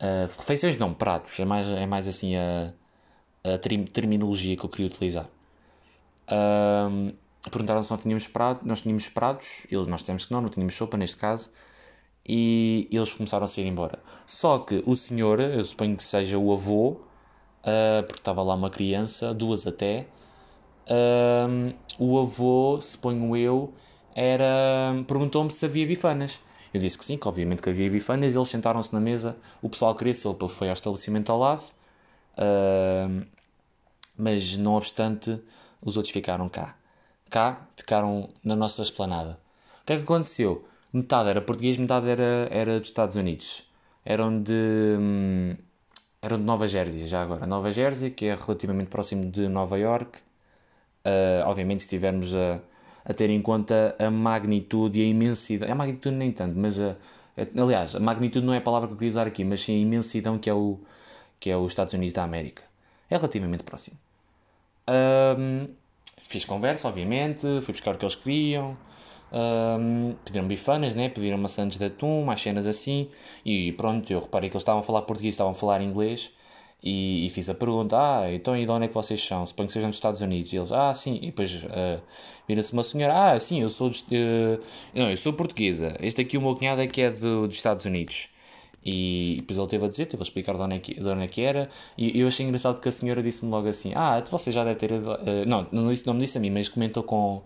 Uh, 0.00 0.26
refeições 0.38 0.78
não, 0.78 0.94
pratos, 0.94 1.38
é 1.38 1.44
mais, 1.44 1.68
é 1.68 1.84
mais 1.84 2.08
assim 2.08 2.34
a, 2.34 2.72
a 3.44 3.58
terminologia 3.58 4.56
que 4.56 4.64
eu 4.64 4.70
queria 4.70 4.86
utilizar. 4.86 5.28
Uh, 6.26 7.14
perguntaram 7.50 7.82
se 7.82 7.90
nós 7.90 8.00
tínhamos, 8.00 8.26
prato, 8.26 8.66
nós 8.66 8.80
tínhamos 8.80 9.08
pratos, 9.10 9.66
eles, 9.70 9.86
nós 9.86 10.00
dissemos 10.00 10.24
que 10.24 10.32
não, 10.32 10.40
não 10.40 10.48
tínhamos 10.48 10.74
sopa 10.74 10.96
neste 10.96 11.16
caso, 11.18 11.50
e 12.26 12.88
eles 12.90 13.12
começaram 13.12 13.44
a 13.44 13.48
sair 13.48 13.66
embora. 13.66 13.98
Só 14.26 14.60
que 14.60 14.82
o 14.86 14.96
senhor, 14.96 15.38
eu 15.38 15.62
suponho 15.62 15.94
que 15.96 16.04
seja 16.04 16.38
o 16.38 16.50
avô, 16.50 16.92
uh, 16.92 18.02
porque 18.06 18.20
estava 18.20 18.42
lá 18.42 18.54
uma 18.54 18.70
criança, 18.70 19.34
duas 19.34 19.66
até, 19.66 20.06
o 21.98 22.18
avô, 22.18 22.80
suponho 22.80 23.36
eu, 23.36 23.72
era 24.14 24.94
perguntou-me 25.06 25.50
se 25.50 25.64
havia 25.64 25.86
bifanas. 25.86 26.40
Eu 26.72 26.80
disse 26.80 26.96
que 26.96 27.04
sim, 27.04 27.16
que 27.16 27.26
obviamente 27.26 27.62
que 27.62 27.70
havia 27.70 27.90
bifanas. 27.90 28.34
Eles 28.34 28.48
sentaram-se 28.48 28.92
na 28.92 29.00
mesa, 29.00 29.36
o 29.60 29.68
pessoal 29.68 29.94
queria 29.94 30.14
sopa, 30.14 30.48
foi 30.48 30.68
ao 30.68 30.74
estabelecimento 30.74 31.30
ao 31.30 31.38
lado, 31.38 31.62
uh, 32.38 33.26
mas 34.16 34.56
não 34.56 34.74
obstante, 34.74 35.40
os 35.82 35.96
outros 35.96 36.12
ficaram 36.12 36.48
cá. 36.48 36.76
cá, 37.28 37.66
ficaram 37.76 38.30
na 38.44 38.54
nossa 38.56 38.82
esplanada. 38.82 39.38
O 39.82 39.86
que 39.86 39.94
é 39.94 39.96
que 39.96 40.02
aconteceu? 40.02 40.64
Metade 40.92 41.30
era 41.30 41.40
português, 41.40 41.76
metade 41.76 42.08
era, 42.08 42.48
era 42.50 42.78
dos 42.78 42.88
Estados 42.88 43.16
Unidos. 43.16 43.64
Eram 44.04 44.42
de. 44.42 44.96
Hum, 44.98 45.56
eram 46.22 46.38
de 46.38 46.44
Nova 46.44 46.66
Jersey, 46.68 47.06
já 47.06 47.22
agora. 47.22 47.46
Nova 47.46 47.72
Jersey, 47.72 48.10
que 48.10 48.26
é 48.26 48.34
relativamente 48.34 48.88
próximo 48.90 49.30
de 49.30 49.48
Nova 49.48 49.78
York. 49.78 50.18
Uh, 51.04 51.46
obviamente, 51.46 51.80
se 51.80 51.86
estivermos 51.86 52.34
a, 52.34 52.60
a 53.04 53.12
ter 53.14 53.30
em 53.30 53.40
conta 53.40 53.94
a 53.98 54.10
magnitude 54.10 55.00
e 55.00 55.02
a 55.02 55.06
imensidade. 55.06 55.70
A 55.70 55.74
magnitude 55.74 56.16
nem 56.16 56.32
tanto, 56.32 56.58
mas 56.58 56.78
a, 56.78 56.96
a, 57.36 57.62
aliás, 57.62 57.96
a 57.96 58.00
magnitude 58.00 58.44
não 58.44 58.54
é 58.54 58.58
a 58.58 58.60
palavra 58.60 58.88
que 58.88 58.94
eu 58.94 58.98
queria 58.98 59.10
usar 59.10 59.26
aqui, 59.26 59.44
mas 59.44 59.60
sim 59.60 59.74
a 59.74 59.78
imensidão 59.78 60.38
que 60.38 60.50
é, 60.50 60.54
o, 60.54 60.78
que 61.38 61.50
é 61.50 61.56
os 61.56 61.72
Estados 61.72 61.94
Unidos 61.94 62.12
da 62.12 62.24
América. 62.24 62.62
É 63.08 63.16
relativamente 63.16 63.62
próximo. 63.62 63.96
Um, 64.88 65.68
fiz 66.22 66.44
conversa, 66.44 66.88
obviamente, 66.88 67.42
fui 67.62 67.72
buscar 67.72 67.94
o 67.94 67.98
que 67.98 68.04
eles 68.04 68.14
queriam. 68.14 68.76
Um, 69.32 70.14
pediram 70.24 70.46
bifanas, 70.46 70.94
né? 70.94 71.08
pediram 71.08 71.38
maçãs 71.38 71.76
de 71.76 71.84
atum, 71.84 72.24
mais 72.24 72.40
cenas 72.40 72.66
assim. 72.66 73.08
E 73.44 73.72
pronto, 73.72 74.10
eu 74.12 74.20
reparei 74.20 74.48
que 74.50 74.56
eles 74.56 74.62
estavam 74.62 74.80
a 74.80 74.84
falar 74.84 75.02
português, 75.02 75.34
estavam 75.34 75.52
a 75.52 75.54
falar 75.54 75.80
inglês. 75.82 76.30
E, 76.82 77.26
e, 77.26 77.30
fiz 77.30 77.48
a 77.50 77.54
pergunta: 77.54 77.96
Ah, 77.96 78.32
então 78.32 78.56
e 78.56 78.64
de 78.64 78.72
onde 78.72 78.86
é 78.86 78.88
que 78.88 78.94
vocês 78.94 79.22
são? 79.22 79.44
Suponho 79.44 79.66
que 79.66 79.72
sejam 79.72 79.90
dos 79.90 79.96
Estados 79.96 80.20
Unidos. 80.20 80.52
E 80.52 80.56
eles: 80.56 80.72
Ah, 80.72 80.94
sim. 80.94 81.18
E 81.22 81.26
depois 81.26 81.52
uh, 81.64 82.00
vira-se 82.48 82.72
uma 82.72 82.82
senhora: 82.82 83.32
Ah, 83.32 83.38
sim, 83.38 83.60
eu 83.60 83.68
sou. 83.68 83.88
Uh, 83.88 84.62
não, 84.94 85.10
eu 85.10 85.16
sou 85.16 85.32
portuguesa. 85.32 85.96
Este 86.00 86.22
aqui, 86.22 86.38
o 86.38 86.40
meu 86.40 86.54
cunhado, 86.56 86.80
é 86.80 86.86
que 86.86 87.02
é 87.02 87.10
do, 87.10 87.46
dos 87.46 87.56
Estados 87.56 87.84
Unidos. 87.84 88.28
E 88.84 89.36
depois 89.40 89.58
ele 89.58 89.68
teve 89.68 89.84
a 89.84 89.88
dizer, 89.88 90.06
teve 90.06 90.22
a 90.22 90.24
explicar 90.24 90.54
de 90.54 90.62
onde 90.62 90.76
é 90.76 90.78
que, 90.78 90.94
de 90.94 91.06
onde 91.08 91.22
é 91.22 91.28
que 91.28 91.42
era. 91.42 91.68
E 91.98 92.18
eu 92.18 92.26
achei 92.28 92.46
engraçado 92.46 92.80
que 92.80 92.88
a 92.88 92.92
senhora 92.92 93.22
disse-me 93.22 93.50
logo 93.50 93.68
assim: 93.68 93.92
Ah, 93.94 94.22
você 94.30 94.50
já 94.50 94.64
deve 94.64 94.78
ter. 94.78 94.92
Uh, 94.92 95.46
não, 95.46 95.66
não, 95.70 95.92
não 96.06 96.14
me 96.14 96.20
disse 96.20 96.38
a 96.38 96.40
mim, 96.40 96.50
mas 96.50 96.68
comentou 96.68 97.02
com, 97.02 97.42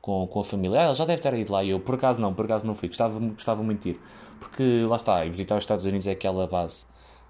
com, 0.00 0.26
com 0.26 0.40
a 0.40 0.44
família. 0.44 0.80
Ah, 0.80 0.84
ele 0.86 0.94
já 0.94 1.04
deve 1.04 1.22
ter 1.22 1.34
ido 1.34 1.52
lá. 1.52 1.62
E 1.62 1.70
eu, 1.70 1.78
por 1.78 1.94
acaso, 1.94 2.20
não, 2.20 2.34
por 2.34 2.46
acaso 2.46 2.66
não 2.66 2.74
fui. 2.74 2.88
Gostava, 2.88 3.18
gostava 3.20 3.62
muito 3.62 3.82
de 3.82 3.90
ir. 3.90 4.00
Porque 4.40 4.84
lá 4.88 4.96
está, 4.96 5.24
visitar 5.24 5.56
os 5.56 5.62
Estados 5.62 5.84
Unidos 5.84 6.06
é 6.08 6.12
aquela 6.12 6.48
base. 6.48 6.84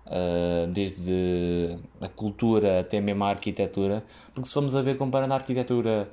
Uh, 0.04 0.66
desde 0.66 1.76
a 2.00 2.08
cultura 2.08 2.80
até 2.80 3.00
mesmo 3.00 3.22
a 3.22 3.28
arquitetura, 3.28 4.04
porque 4.34 4.48
se 4.48 4.54
formos 4.54 4.74
a 4.74 4.82
ver 4.82 4.98
comparando 4.98 5.32
a 5.32 5.36
arquitetura 5.36 6.10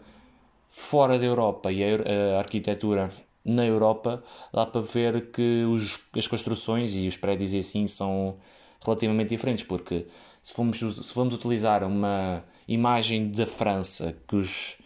fora 0.70 1.18
da 1.18 1.26
Europa 1.26 1.72
e 1.72 1.84
a, 1.84 1.88
a 2.36 2.40
arquitetura 2.40 3.10
na 3.44 3.66
Europa, 3.66 4.24
dá 4.54 4.66
para 4.66 4.82
ver 4.82 5.32
que 5.32 5.64
os, 5.66 6.00
as 6.16 6.28
construções 6.28 6.96
e 6.96 7.08
os 7.08 7.18
prédios 7.18 7.54
assim 7.54 7.88
são 7.88 8.38
relativamente 8.86 9.30
diferentes, 9.30 9.64
porque 9.64 10.06
se 10.42 10.54
formos, 10.54 10.78
se 10.80 11.14
formos 11.14 11.34
utilizar 11.34 11.84
uma 11.84 12.44
imagem 12.68 13.32
da 13.32 13.46
França 13.46 14.16
que 14.28 14.36
os, 14.36 14.78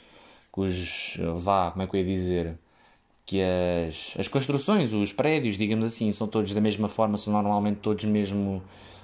que 0.53 0.61
os 0.61 1.17
vá, 1.35 1.71
como 1.71 1.83
é 1.83 1.87
que 1.87 1.95
eu 1.95 1.99
ia 1.99 2.05
dizer, 2.05 2.57
que 3.25 3.39
as, 3.41 4.15
as 4.17 4.27
construções, 4.27 4.93
os 4.93 5.13
prédios, 5.13 5.57
digamos 5.57 5.85
assim, 5.85 6.11
são 6.11 6.27
todos 6.27 6.53
da 6.53 6.61
mesma 6.61 6.89
forma, 6.89 7.17
são 7.17 7.33
normalmente 7.33 7.77
todos 7.77 8.03
mesmo 8.05 8.61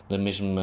da 0.09 0.17
mesma. 0.17 0.61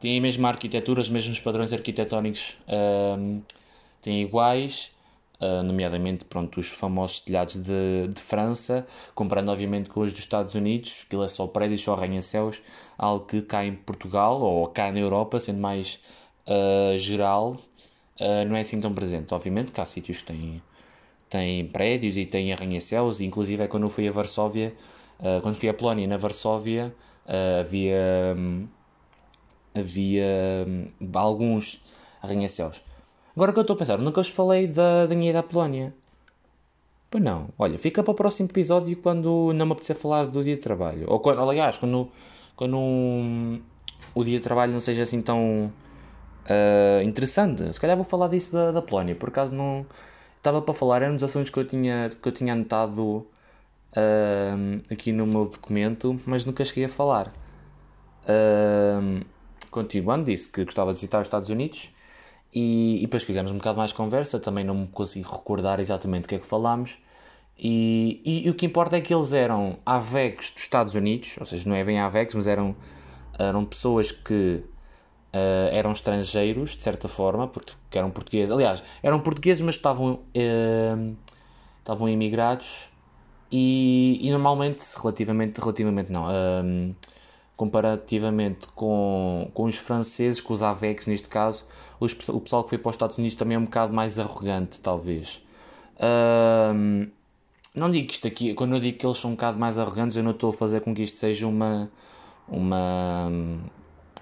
têm 0.00 0.18
a 0.18 0.22
mesma 0.22 0.48
arquitetura, 0.48 1.00
os 1.00 1.10
mesmos 1.10 1.38
padrões 1.38 1.72
arquitetónicos 1.72 2.56
um, 2.66 3.42
têm 4.00 4.22
iguais, 4.22 4.90
uh, 5.40 5.62
nomeadamente 5.62 6.24
pronto, 6.24 6.58
os 6.58 6.68
famosos 6.68 7.20
telhados 7.20 7.56
de, 7.56 8.08
de 8.08 8.20
França, 8.22 8.86
comparando 9.14 9.52
obviamente 9.52 9.90
com 9.90 10.00
os 10.00 10.12
dos 10.12 10.20
Estados 10.20 10.54
Unidos, 10.54 11.04
que 11.08 11.16
é 11.16 11.28
só 11.28 11.46
prédios, 11.46 11.82
só 11.82 11.92
arranha-céus, 11.94 12.62
algo 12.96 13.26
que 13.26 13.42
cá 13.42 13.64
em 13.64 13.74
Portugal 13.74 14.40
ou 14.40 14.66
cá 14.68 14.90
na 14.90 14.98
Europa, 14.98 15.38
sendo 15.38 15.60
mais 15.60 16.00
uh, 16.46 16.96
geral, 16.96 17.58
uh, 18.20 18.48
não 18.48 18.56
é 18.56 18.60
assim 18.60 18.80
tão 18.80 18.94
presente. 18.94 19.34
Obviamente 19.34 19.72
que 19.72 19.80
há 19.80 19.84
sítios 19.84 20.18
que 20.18 20.24
têm 20.24 20.62
tem 21.28 21.66
prédios 21.66 22.16
e 22.16 22.24
tem 22.24 22.54
arranha-céus, 22.54 23.20
inclusive 23.20 23.62
é 23.62 23.66
quando 23.68 23.82
eu 23.82 23.90
fui 23.90 24.08
a 24.08 24.10
Varsóvia, 24.10 24.74
quando 25.42 25.56
fui 25.56 25.68
a 25.68 25.74
Polónia 25.74 26.06
na 26.06 26.16
Varsóvia, 26.16 26.94
uh, 27.28 27.60
havia, 27.60 28.36
havia 29.74 30.66
alguns 31.14 31.84
arranha-céus. 32.22 32.82
Agora 33.36 33.52
que 33.52 33.58
eu 33.58 33.62
estou 33.62 33.74
a 33.74 33.78
pensar, 33.78 33.98
nunca 33.98 34.20
vos 34.20 34.30
falei 34.30 34.66
da, 34.66 35.06
da 35.06 35.14
minha 35.14 35.30
ida 35.30 35.38
à 35.38 35.42
Polónia. 35.42 35.94
Pois 37.10 37.22
não, 37.22 37.48
olha, 37.58 37.78
fica 37.78 38.02
para 38.02 38.12
o 38.12 38.14
próximo 38.14 38.48
episódio 38.50 38.96
quando 38.96 39.52
não 39.54 39.64
me 39.64 39.72
apetecer 39.72 39.96
falar 39.96 40.26
do 40.26 40.42
dia 40.42 40.56
de 40.56 40.60
trabalho. 40.60 41.06
Ou 41.08 41.20
quando, 41.20 41.40
aliás, 41.40 41.78
quando, 41.78 42.10
quando 42.56 42.76
um, 42.76 43.62
o 44.14 44.24
dia 44.24 44.38
de 44.38 44.44
trabalho 44.44 44.72
não 44.72 44.80
seja 44.80 45.02
assim 45.02 45.22
tão 45.22 45.72
uh, 46.44 47.02
interessante. 47.02 47.72
Se 47.72 47.80
calhar 47.80 47.96
vou 47.96 48.04
falar 48.04 48.28
disso 48.28 48.52
da, 48.52 48.72
da 48.72 48.82
Polónia, 48.82 49.14
por 49.14 49.28
acaso 49.30 49.54
não 49.54 49.86
estava 50.36 50.60
para 50.60 50.74
falar, 50.74 51.02
eram 51.02 51.16
os 51.16 51.22
assuntos 51.22 51.50
que 51.50 51.58
eu 51.58 51.64
tinha, 51.64 52.10
que 52.10 52.28
eu 52.28 52.32
tinha 52.32 52.52
anotado 52.52 53.26
aqui 54.90 55.12
no 55.12 55.26
meu 55.26 55.46
documento, 55.46 56.18
mas 56.26 56.44
nunca 56.44 56.64
cheguei 56.64 56.84
a 56.84 56.88
falar. 56.88 57.32
Uh, 58.24 59.24
continuando, 59.70 60.24
disse 60.24 60.48
que 60.48 60.64
gostava 60.64 60.92
de 60.92 61.00
visitar 61.00 61.20
os 61.20 61.26
Estados 61.26 61.48
Unidos 61.48 61.90
e, 62.52 62.98
e, 62.98 63.00
depois 63.02 63.22
fizemos 63.22 63.50
um 63.50 63.58
bocado 63.58 63.78
mais 63.78 63.92
conversa, 63.92 64.38
também 64.38 64.64
não 64.64 64.74
me 64.74 64.86
consigo 64.88 65.30
recordar 65.30 65.80
exatamente 65.80 66.24
o 66.24 66.28
que 66.28 66.34
é 66.34 66.38
que 66.38 66.46
falámos. 66.46 66.98
E, 67.58 68.20
e, 68.24 68.46
e 68.46 68.50
o 68.50 68.54
que 68.54 68.66
importa 68.66 68.96
é 68.96 69.00
que 69.00 69.12
eles 69.12 69.32
eram 69.32 69.78
AVECs 69.84 70.52
dos 70.52 70.62
Estados 70.62 70.94
Unidos, 70.94 71.36
ou 71.40 71.46
seja, 71.46 71.68
não 71.68 71.74
é 71.74 71.84
bem 71.84 71.98
AVECs, 71.98 72.34
mas 72.34 72.46
eram, 72.46 72.76
eram 73.38 73.64
pessoas 73.64 74.12
que 74.12 74.62
uh, 75.34 75.68
eram 75.72 75.92
estrangeiros, 75.92 76.76
de 76.76 76.82
certa 76.82 77.08
forma, 77.08 77.48
porque 77.48 77.98
eram 77.98 78.10
portugueses. 78.10 78.50
Aliás, 78.50 78.82
eram 79.02 79.20
portugueses, 79.20 79.60
mas 79.62 79.74
estavam, 79.74 80.14
uh, 80.14 81.16
estavam 81.80 82.08
imigrados 82.08 82.88
e, 83.50 84.18
e, 84.22 84.30
normalmente, 84.30 84.84
relativamente, 84.96 85.58
relativamente 85.58 86.12
não, 86.12 86.26
um, 86.28 86.94
comparativamente 87.56 88.68
com, 88.68 89.50
com 89.54 89.64
os 89.64 89.76
franceses, 89.76 90.40
com 90.40 90.52
os 90.52 90.62
AVECs 90.62 91.06
neste 91.06 91.28
caso, 91.28 91.64
os, 91.98 92.12
o 92.28 92.40
pessoal 92.40 92.62
que 92.62 92.70
foi 92.70 92.78
para 92.78 92.90
os 92.90 92.94
Estados 92.94 93.18
Unidos 93.18 93.34
também 93.36 93.56
é 93.56 93.58
um 93.58 93.64
bocado 93.64 93.92
mais 93.92 94.18
arrogante, 94.18 94.80
talvez. 94.80 95.42
Um, 96.00 97.08
não 97.74 97.90
digo 97.90 98.08
que 98.08 98.14
isto 98.14 98.26
aqui, 98.26 98.54
quando 98.54 98.74
eu 98.74 98.80
digo 98.80 98.98
que 98.98 99.06
eles 99.06 99.18
são 99.18 99.30
um 99.30 99.34
bocado 99.34 99.58
mais 99.58 99.78
arrogantes, 99.78 100.16
eu 100.16 100.22
não 100.22 100.32
estou 100.32 100.50
a 100.50 100.52
fazer 100.52 100.80
com 100.80 100.94
que 100.94 101.02
isto 101.02 101.16
seja 101.16 101.46
uma, 101.46 101.90
uma, 102.48 103.30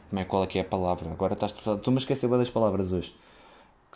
como 0.08 0.20
é, 0.20 0.24
qual 0.24 0.44
é 0.44 0.46
que 0.46 0.58
é 0.58 0.62
a 0.62 0.64
palavra? 0.64 1.10
Agora 1.10 1.34
estás, 1.34 1.52
estou-me 1.52 1.98
a 1.98 2.00
esquecer 2.00 2.28
das 2.30 2.50
palavras 2.50 2.92
hoje. 2.92 3.14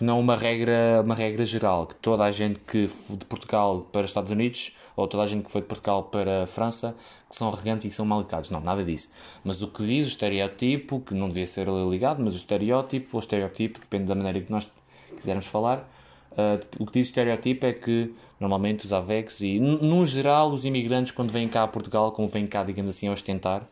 Que 0.01 0.05
não 0.07 0.19
uma 0.19 0.35
regra, 0.35 1.03
uma 1.05 1.15
regra 1.15 1.45
geral, 1.45 1.87
que 1.87 1.95
toda 1.97 2.25
a 2.25 2.33
gente 2.33 2.59
que 2.61 2.89
de 3.11 3.27
Portugal 3.27 3.87
para 3.93 4.01
os 4.01 4.09
Estados 4.09 4.31
Unidos, 4.31 4.75
ou 4.97 5.07
toda 5.07 5.25
a 5.25 5.27
gente 5.27 5.45
que 5.45 5.51
foi 5.51 5.61
de 5.61 5.67
Portugal 5.67 6.05
para 6.05 6.45
a 6.45 6.47
França, 6.47 6.97
que 7.29 7.37
são 7.37 7.49
arrogantes 7.49 7.85
e 7.85 7.91
que 7.91 7.95
são 7.95 8.07
mal 8.07 8.21
educados. 8.21 8.49
Não, 8.49 8.61
nada 8.61 8.83
disso. 8.83 9.11
Mas 9.45 9.61
o 9.61 9.69
que 9.69 9.85
diz, 9.85 10.07
o 10.07 10.09
estereótipo, 10.09 11.01
que 11.01 11.15
não 11.15 11.29
devia 11.29 11.47
ser 11.47 11.69
ligado, 11.69 12.23
mas 12.25 12.33
o 12.33 12.39
estereótipo, 12.39 13.11
ou 13.13 13.21
estereótipo, 13.21 13.79
depende 13.79 14.05
da 14.05 14.15
maneira 14.15 14.41
que 14.41 14.51
nós 14.51 14.67
quisermos 15.15 15.45
falar, 15.45 15.87
Uh, 16.33 16.65
o 16.79 16.87
que 16.87 16.93
diz 16.93 17.09
o 17.09 17.11
estereótipo 17.11 17.67
é 17.67 17.73
que 17.73 18.15
normalmente 18.39 18.85
os 18.85 18.93
AVECs 18.93 19.41
e, 19.41 19.59
no 19.59 20.07
geral, 20.07 20.53
os 20.53 20.65
imigrantes, 20.65 21.11
quando 21.11 21.33
vêm 21.33 21.49
cá 21.49 21.65
a 21.65 21.69
Portugal, 21.69 22.13
como 22.13 22.29
vêm 22.29 22.47
cá, 22.47 22.63
digamos 22.63 22.95
assim, 22.95 23.09
a 23.09 23.13
ostentar, 23.13 23.69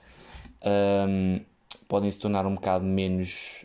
um, 1.09 1.41
podem 1.87 2.11
se 2.11 2.19
tornar 2.19 2.45
um 2.47 2.57
bocado 2.57 2.85
menos 2.85 3.65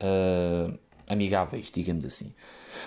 uh, 0.00 0.78
amigáveis, 1.08 1.70
digamos 1.70 2.04
assim. 2.04 2.32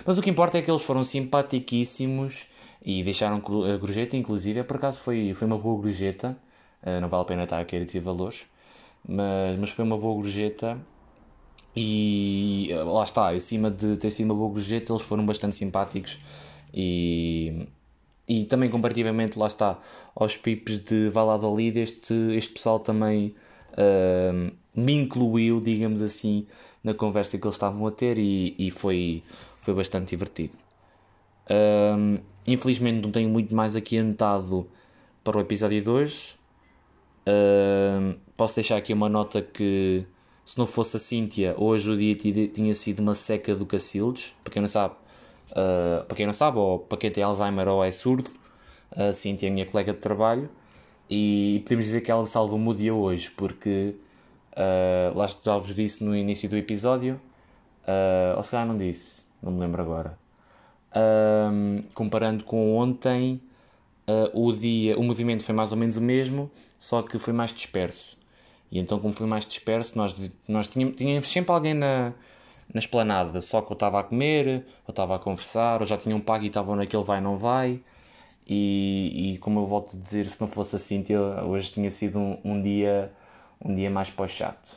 Mas 0.04 0.18
o 0.18 0.22
que 0.22 0.30
importa 0.30 0.58
é 0.58 0.62
que 0.62 0.70
eles 0.70 0.82
foram 0.82 1.02
simpaticíssimos 1.02 2.46
e 2.82 3.02
deixaram 3.02 3.36
a 3.36 3.76
gorjeta, 3.76 4.16
inclusive, 4.16 4.62
por 4.64 4.76
acaso 4.76 5.00
foi, 5.00 5.34
foi 5.34 5.46
uma 5.46 5.58
boa 5.58 5.80
gorjeta, 5.80 6.36
uh, 6.82 7.00
não 7.00 7.08
vale 7.08 7.22
a 7.22 7.26
pena 7.26 7.44
estar 7.44 7.58
a 7.58 7.64
dizer 7.64 8.00
valores, 8.00 8.46
mas, 9.06 9.56
mas 9.56 9.70
foi 9.70 9.84
uma 9.84 9.98
boa 9.98 10.14
gorjeta 10.14 10.78
e 11.76 12.70
uh, 12.72 12.92
lá 12.92 13.04
está, 13.04 13.28
acima 13.30 13.70
de 13.70 13.96
ter 13.96 14.10
sido 14.10 14.26
uma 14.26 14.34
boa 14.34 14.50
gorjeta, 14.50 14.92
eles 14.92 15.02
foram 15.02 15.26
bastante 15.26 15.56
simpáticos 15.56 16.18
e, 16.72 17.66
e 18.28 18.44
também 18.44 18.70
comparativamente, 18.70 19.38
lá 19.38 19.46
está, 19.46 19.78
aos 20.14 20.36
pipes 20.36 20.78
de 20.78 21.08
Valladolid, 21.08 21.78
este, 21.78 22.14
este 22.34 22.52
pessoal 22.52 22.80
também 22.80 23.34
uh, 23.72 24.52
me 24.74 24.92
incluiu, 24.94 25.60
digamos 25.60 26.02
assim, 26.02 26.46
na 26.82 26.94
conversa 26.94 27.38
que 27.38 27.46
eles 27.46 27.56
estavam 27.56 27.86
a 27.86 27.90
ter 27.90 28.18
e, 28.18 28.54
e 28.58 28.70
foi, 28.70 29.22
foi 29.58 29.74
bastante 29.74 30.10
divertido. 30.10 30.54
Uh, 31.50 32.20
infelizmente 32.46 33.02
não 33.02 33.10
tenho 33.10 33.28
muito 33.28 33.54
mais 33.54 33.74
aqui 33.74 33.98
anotado 33.98 34.68
para 35.24 35.38
o 35.38 35.40
episódio 35.40 35.82
de 35.82 35.90
hoje. 35.90 36.36
Uh, 37.26 38.18
posso 38.36 38.54
deixar 38.54 38.76
aqui 38.76 38.92
uma 38.92 39.08
nota 39.08 39.42
que 39.42 40.06
se 40.44 40.58
não 40.58 40.66
fosse 40.66 40.96
a 40.96 40.98
Cíntia, 40.98 41.54
hoje 41.58 41.90
o 41.90 41.96
dia 41.96 42.16
tinha 42.48 42.74
sido 42.74 43.00
uma 43.00 43.14
seca 43.14 43.54
do 43.54 43.66
Cacildes. 43.66 44.34
Para 44.42 44.52
quem 44.52 44.62
não 44.62 44.68
sabe, 44.68 44.94
uh, 45.50 46.04
para 46.06 46.16
quem 46.16 46.26
não 46.26 46.34
sabe, 46.34 46.58
ou 46.58 46.78
para 46.78 46.98
quem 46.98 47.10
tem 47.10 47.22
Alzheimer 47.22 47.68
ou 47.68 47.84
é 47.84 47.92
surdo, 47.92 48.30
a 48.90 49.12
Cíntia 49.12 49.48
é 49.48 49.50
minha 49.50 49.66
colega 49.66 49.92
de 49.92 49.98
trabalho 49.98 50.48
e 51.08 51.60
podemos 51.64 51.84
dizer 51.84 52.00
que 52.02 52.10
ela 52.10 52.24
salva-me 52.24 52.68
o 52.68 52.74
dia 52.74 52.94
hoje, 52.94 53.30
porque 53.30 53.94
uh, 54.60 55.16
lá 55.16 55.26
já 55.26 55.56
vos 55.56 55.74
disse 55.74 56.04
no 56.04 56.14
início 56.14 56.48
do 56.48 56.56
episódio, 56.56 57.20
uh, 57.84 58.36
ou 58.36 58.42
se 58.42 58.50
calhar 58.50 58.66
não 58.66 58.76
disse, 58.76 59.22
não 59.42 59.52
me 59.52 59.60
lembro 59.60 59.80
agora. 59.80 60.18
Um, 60.94 61.82
comparando 61.94 62.44
com 62.44 62.76
ontem, 62.76 63.40
uh, 64.08 64.46
o 64.46 64.52
dia, 64.52 64.98
o 64.98 65.02
movimento 65.02 65.44
foi 65.44 65.54
mais 65.54 65.72
ou 65.72 65.78
menos 65.78 65.96
o 65.96 66.00
mesmo, 66.00 66.50
só 66.78 67.02
que 67.02 67.18
foi 67.18 67.32
mais 67.32 67.52
disperso. 67.52 68.18
E 68.70 68.78
então, 68.78 68.98
como 69.00 69.12
foi 69.12 69.26
mais 69.26 69.46
disperso, 69.46 69.96
nós, 69.96 70.14
nós 70.46 70.68
tínhamos, 70.68 70.96
tínhamos 70.96 71.28
sempre 71.28 71.52
alguém 71.52 71.74
na, 71.74 72.12
na 72.72 72.78
esplanada, 72.78 73.40
só 73.40 73.60
que 73.60 73.72
eu 73.72 73.74
estava 73.74 74.00
a 74.00 74.04
comer, 74.04 74.64
eu 74.86 74.90
estava 74.90 75.16
a 75.16 75.18
conversar, 75.18 75.80
ou 75.80 75.86
já 75.86 75.96
tinham 75.96 76.20
pago 76.20 76.44
e 76.44 76.48
estavam 76.48 76.76
naquele 76.76 77.02
vai 77.02 77.20
não 77.20 77.36
vai. 77.36 77.80
E, 78.46 79.34
e 79.34 79.38
como 79.38 79.60
eu 79.60 79.66
volto 79.66 79.96
a 79.96 80.00
dizer, 80.00 80.26
se 80.26 80.40
não 80.40 80.48
fosse 80.48 80.74
assim, 80.74 81.04
hoje 81.46 81.72
tinha 81.72 81.90
sido 81.90 82.18
um, 82.18 82.38
um 82.44 82.62
dia 82.62 83.12
um 83.64 83.74
dia 83.74 83.90
mais 83.90 84.10
para 84.10 84.24
o 84.24 84.28
chato. 84.28 84.76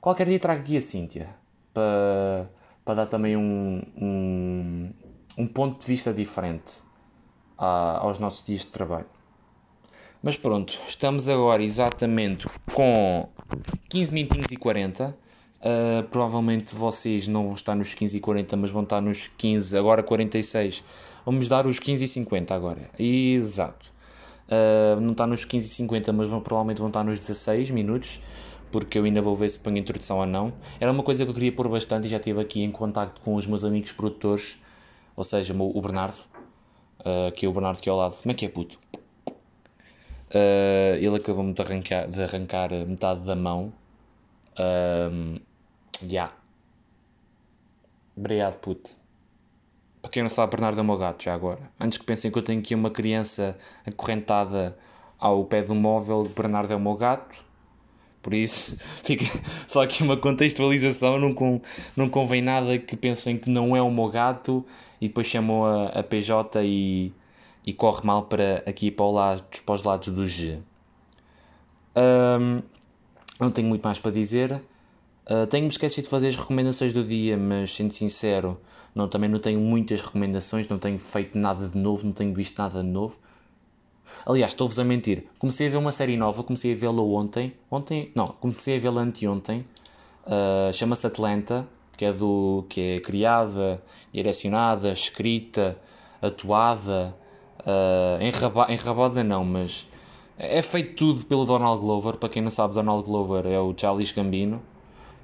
Qualquer 0.00 0.26
dia 0.26 0.38
trago 0.38 0.60
aqui 0.60 0.76
a 0.76 0.80
Cíntia 0.80 1.28
para, 1.72 2.50
para 2.84 2.94
dar 2.94 3.06
também 3.06 3.36
um, 3.36 3.82
um, 3.96 4.90
um 5.36 5.46
ponto 5.46 5.80
de 5.80 5.86
vista 5.86 6.12
diferente 6.12 6.74
a, 7.58 7.98
aos 7.98 8.18
nossos 8.18 8.44
dias 8.44 8.60
de 8.60 8.68
trabalho. 8.68 9.06
Mas 10.22 10.36
pronto, 10.36 10.78
estamos 10.86 11.28
agora 11.28 11.62
exatamente 11.62 12.48
com 12.72 13.28
15 13.90 14.12
minutinhos 14.12 14.50
e 14.50 14.56
40. 14.56 15.14
Uh, 15.60 16.02
provavelmente 16.10 16.74
vocês 16.74 17.26
não 17.26 17.44
vão 17.46 17.54
estar 17.54 17.74
nos 17.74 17.94
15 17.94 18.18
e 18.18 18.20
40, 18.20 18.56
mas 18.56 18.70
vão 18.70 18.82
estar 18.82 19.00
nos 19.00 19.28
15, 19.28 19.76
agora 19.76 20.02
46. 20.02 20.84
Vamos 21.24 21.48
dar 21.48 21.66
os 21.66 21.78
15 21.78 22.04
e 22.04 22.08
50 22.08 22.54
agora. 22.54 22.80
Exato. 22.98 23.93
Uh, 24.54 25.00
não 25.00 25.12
está 25.12 25.26
nos 25.26 25.44
15 25.44 25.66
e 25.66 25.68
50, 25.68 26.12
mas 26.12 26.28
vão, 26.28 26.40
provavelmente 26.40 26.78
vão 26.78 26.88
estar 26.88 27.02
nos 27.02 27.18
16 27.18 27.70
minutos, 27.70 28.20
porque 28.70 28.98
eu 28.98 29.04
ainda 29.04 29.20
vou 29.20 29.36
ver 29.36 29.48
se 29.48 29.58
ponho 29.58 29.78
introdução 29.78 30.18
ou 30.18 30.26
não. 30.26 30.52
Era 30.78 30.92
uma 30.92 31.02
coisa 31.02 31.24
que 31.24 31.30
eu 31.30 31.34
queria 31.34 31.52
pôr 31.52 31.68
bastante 31.68 32.06
e 32.06 32.10
já 32.10 32.18
estive 32.18 32.40
aqui 32.40 32.62
em 32.62 32.70
contacto 32.70 33.20
com 33.20 33.34
os 33.34 33.46
meus 33.46 33.64
amigos 33.64 33.92
produtores, 33.92 34.60
ou 35.16 35.24
seja, 35.24 35.54
o 35.54 35.80
Bernardo, 35.80 36.18
uh, 37.00 37.32
que 37.32 37.46
é 37.46 37.48
o 37.48 37.52
Bernardo 37.52 37.80
que 37.80 37.88
é 37.88 37.92
ao 37.92 37.98
lado. 37.98 38.16
Como 38.20 38.32
é 38.32 38.34
que 38.34 38.46
é 38.46 38.48
puto? 38.48 38.78
Uh, 40.30 40.96
ele 40.96 41.16
acabou-me 41.16 41.52
de 41.52 41.62
arrancar, 41.62 42.08
de 42.08 42.22
arrancar 42.22 42.70
metade 42.86 43.20
da 43.20 43.36
mão. 43.36 43.72
Um, 44.58 45.38
yeah. 46.02 46.32
Obrigado, 48.16 48.58
puto. 48.60 49.03
Para 50.04 50.10
quem 50.10 50.22
não 50.22 50.28
sabe, 50.28 50.50
Bernardo 50.50 50.78
é 50.78 50.82
o 50.82 50.84
meu 50.84 50.98
gato, 50.98 51.24
já 51.24 51.32
agora. 51.32 51.62
Antes 51.80 51.96
que 51.96 52.04
pensem 52.04 52.30
que 52.30 52.36
eu 52.36 52.42
tenho 52.42 52.60
aqui 52.60 52.74
uma 52.74 52.90
criança 52.90 53.56
acorrentada 53.86 54.76
ao 55.18 55.46
pé 55.46 55.62
do 55.62 55.74
móvel, 55.74 56.24
Bernardo 56.24 56.70
é 56.74 56.76
o 56.76 56.78
meu 56.78 56.94
gato. 56.94 57.42
Por 58.20 58.34
isso, 58.34 58.76
fica 59.02 59.24
só 59.66 59.82
aqui 59.82 60.02
uma 60.02 60.18
contextualização. 60.18 61.18
Não, 61.18 61.32
com, 61.32 61.58
não 61.96 62.06
convém 62.10 62.42
nada 62.42 62.78
que 62.78 62.94
pensem 62.98 63.38
que 63.38 63.48
não 63.48 63.74
é 63.74 63.80
o 63.80 63.90
meu 63.90 64.10
gato 64.10 64.62
e 65.00 65.08
depois 65.08 65.26
chamam 65.26 65.64
a, 65.64 65.86
a 65.86 66.02
PJ 66.02 66.62
e, 66.62 67.10
e 67.64 67.72
corre 67.72 68.02
mal 68.04 68.24
para 68.24 68.62
aqui 68.66 68.90
para, 68.90 69.06
o 69.06 69.10
lado, 69.10 69.42
para 69.64 69.74
os 69.74 69.82
lados 69.82 70.08
do 70.08 70.26
G. 70.26 70.58
Um, 71.96 72.60
não 73.40 73.50
tenho 73.50 73.68
muito 73.68 73.82
mais 73.82 73.98
para 73.98 74.10
dizer. 74.10 74.60
Uh, 75.26 75.46
Tenho-me 75.46 75.70
esquecido 75.70 76.04
de 76.04 76.10
fazer 76.10 76.28
as 76.28 76.36
recomendações 76.36 76.92
do 76.92 77.02
dia, 77.02 77.36
mas 77.36 77.74
sendo 77.74 77.92
sincero, 77.92 78.60
não, 78.94 79.08
também 79.08 79.28
não 79.28 79.38
tenho 79.38 79.58
muitas 79.58 80.02
recomendações, 80.02 80.68
não 80.68 80.78
tenho 80.78 80.98
feito 80.98 81.38
nada 81.38 81.66
de 81.66 81.78
novo, 81.78 82.04
não 82.04 82.12
tenho 82.12 82.34
visto 82.34 82.58
nada 82.58 82.82
de 82.82 82.88
novo. 82.88 83.18
Aliás, 84.26 84.52
estou-vos 84.52 84.78
a 84.78 84.84
mentir. 84.84 85.24
Comecei 85.38 85.66
a 85.66 85.70
ver 85.70 85.76
uma 85.78 85.92
série 85.92 86.16
nova, 86.16 86.42
comecei 86.42 86.74
a 86.74 86.76
vê-la 86.76 87.02
ontem. 87.02 87.54
Ontem? 87.70 88.12
Não, 88.14 88.26
comecei 88.26 88.76
a 88.76 88.80
vê-la 88.80 89.00
anteontem. 89.00 89.66
Uh, 90.26 90.72
Chama-se 90.74 91.06
Atlanta, 91.06 91.66
que 91.96 92.04
é, 92.04 92.12
do, 92.12 92.66
que 92.68 92.80
é 92.80 93.00
criada, 93.00 93.82
direcionada, 94.12 94.92
escrita, 94.92 95.78
atuada, 96.20 97.16
uh, 97.60 98.22
enraba, 98.22 98.66
enrabada 98.70 99.24
não, 99.24 99.44
mas 99.44 99.86
é 100.38 100.60
feito 100.60 100.96
tudo 100.96 101.24
pelo 101.24 101.46
Donald 101.46 101.80
Glover. 101.80 102.16
Para 102.18 102.28
quem 102.28 102.42
não 102.42 102.50
sabe, 102.50 102.74
Donald 102.74 103.04
Glover 103.04 103.46
é 103.46 103.58
o 103.58 103.74
Charles 103.76 104.12
Gambino 104.12 104.62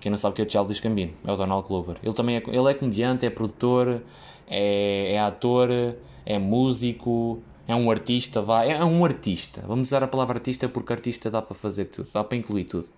quem 0.01 0.11
não 0.11 0.19
sabe 0.19 0.35
que 0.35 0.43
é 0.43 0.45
o 0.45 0.51
Childish 0.51 0.81
Gambino, 0.81 1.13
é 1.25 1.33
o 1.33 1.37
Donald 1.37 1.69
Glover. 1.69 1.97
Ele 2.03 2.15
também 2.15 2.37
é, 2.37 2.43
ele 2.47 2.71
é 2.71 2.75
comediante, 2.75 3.27
é 3.27 3.31
produtor, 3.31 4.03
é, 4.49 5.13
é 5.13 5.21
ator, 5.21 5.69
é 6.25 6.39
músico, 6.39 7.43
é 7.69 7.75
um 7.75 7.91
artista, 7.91 8.41
vai, 8.41 8.73
é 8.73 8.85
um 8.85 9.05
artista. 9.05 9.63
Vamos 9.67 9.89
usar 9.89 10.03
a 10.03 10.09
palavra 10.09 10.39
artista 10.39 10.69
porque 10.69 10.93
artista 10.93 11.31
dá 11.31 11.43
para 11.43 11.55
fazer 11.55 11.85
tudo, 11.87 12.09
dá 12.13 12.25
para 12.25 12.37
incluir 12.37 12.65
tudo. 12.65 12.89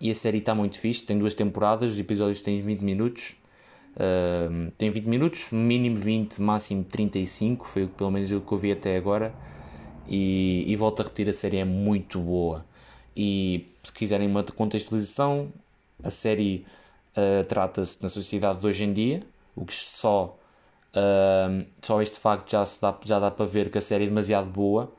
E 0.00 0.10
a 0.10 0.14
série 0.14 0.38
está 0.38 0.54
muito 0.54 0.80
fixe, 0.80 1.04
tem 1.04 1.18
duas 1.18 1.34
temporadas, 1.34 1.92
os 1.92 2.00
episódios 2.00 2.40
têm 2.40 2.60
20 2.62 2.80
minutos. 2.80 3.36
Uh, 3.94 4.72
tem 4.78 4.90
20 4.90 5.04
minutos, 5.04 5.52
mínimo 5.52 5.96
20, 5.96 6.40
máximo 6.40 6.82
35, 6.82 7.68
foi 7.68 7.86
pelo 7.86 8.10
menos 8.10 8.32
o 8.32 8.40
que 8.40 8.52
eu 8.52 8.58
vi 8.58 8.72
até 8.72 8.96
agora. 8.96 9.32
E, 10.08 10.64
e 10.66 10.74
volto 10.74 11.00
a 11.00 11.02
repetir, 11.04 11.28
a 11.28 11.32
série 11.32 11.58
é 11.58 11.64
muito 11.64 12.18
boa. 12.18 12.64
E 13.16 13.68
se 13.82 13.92
quiserem 13.92 14.26
uma 14.26 14.42
contextualização, 14.42 15.52
a 16.02 16.10
série 16.10 16.66
uh, 17.16 17.44
trata-se 17.44 18.02
na 18.02 18.08
sociedade 18.08 18.60
de 18.60 18.66
hoje 18.66 18.84
em 18.84 18.92
dia, 18.92 19.22
o 19.54 19.64
que 19.64 19.74
só, 19.74 20.38
uh, 20.94 21.66
só 21.82 22.00
este 22.02 22.18
facto 22.18 22.50
já, 22.50 22.64
se 22.64 22.80
dá, 22.80 22.96
já 23.02 23.18
dá 23.18 23.30
para 23.30 23.46
ver 23.46 23.70
que 23.70 23.78
a 23.78 23.80
série 23.80 24.04
é 24.04 24.06
demasiado 24.06 24.48
boa, 24.48 24.92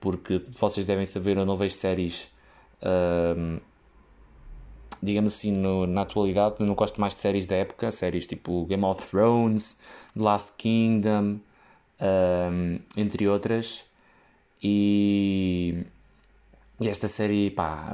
porque 0.00 0.42
vocês 0.50 0.86
devem 0.86 1.06
saber, 1.06 1.36
eu 1.36 1.46
não 1.46 1.56
vejo 1.56 1.74
séries, 1.74 2.28
uh, 2.82 3.60
digamos 5.02 5.34
assim, 5.34 5.52
no, 5.52 5.86
na 5.86 6.02
atualidade, 6.02 6.56
eu 6.58 6.66
não 6.66 6.74
gosto 6.74 7.00
mais 7.00 7.14
de 7.14 7.20
séries 7.20 7.46
da 7.46 7.56
época, 7.56 7.90
séries 7.92 8.26
tipo 8.26 8.64
Game 8.66 8.84
of 8.84 9.06
Thrones, 9.08 9.78
The 10.16 10.22
Last 10.22 10.52
Kingdom, 10.56 11.40
entre 12.94 13.26
outras, 13.26 13.84
e, 14.62 15.84
e 16.78 16.88
esta 16.88 17.08
série, 17.08 17.50
pá 17.50 17.90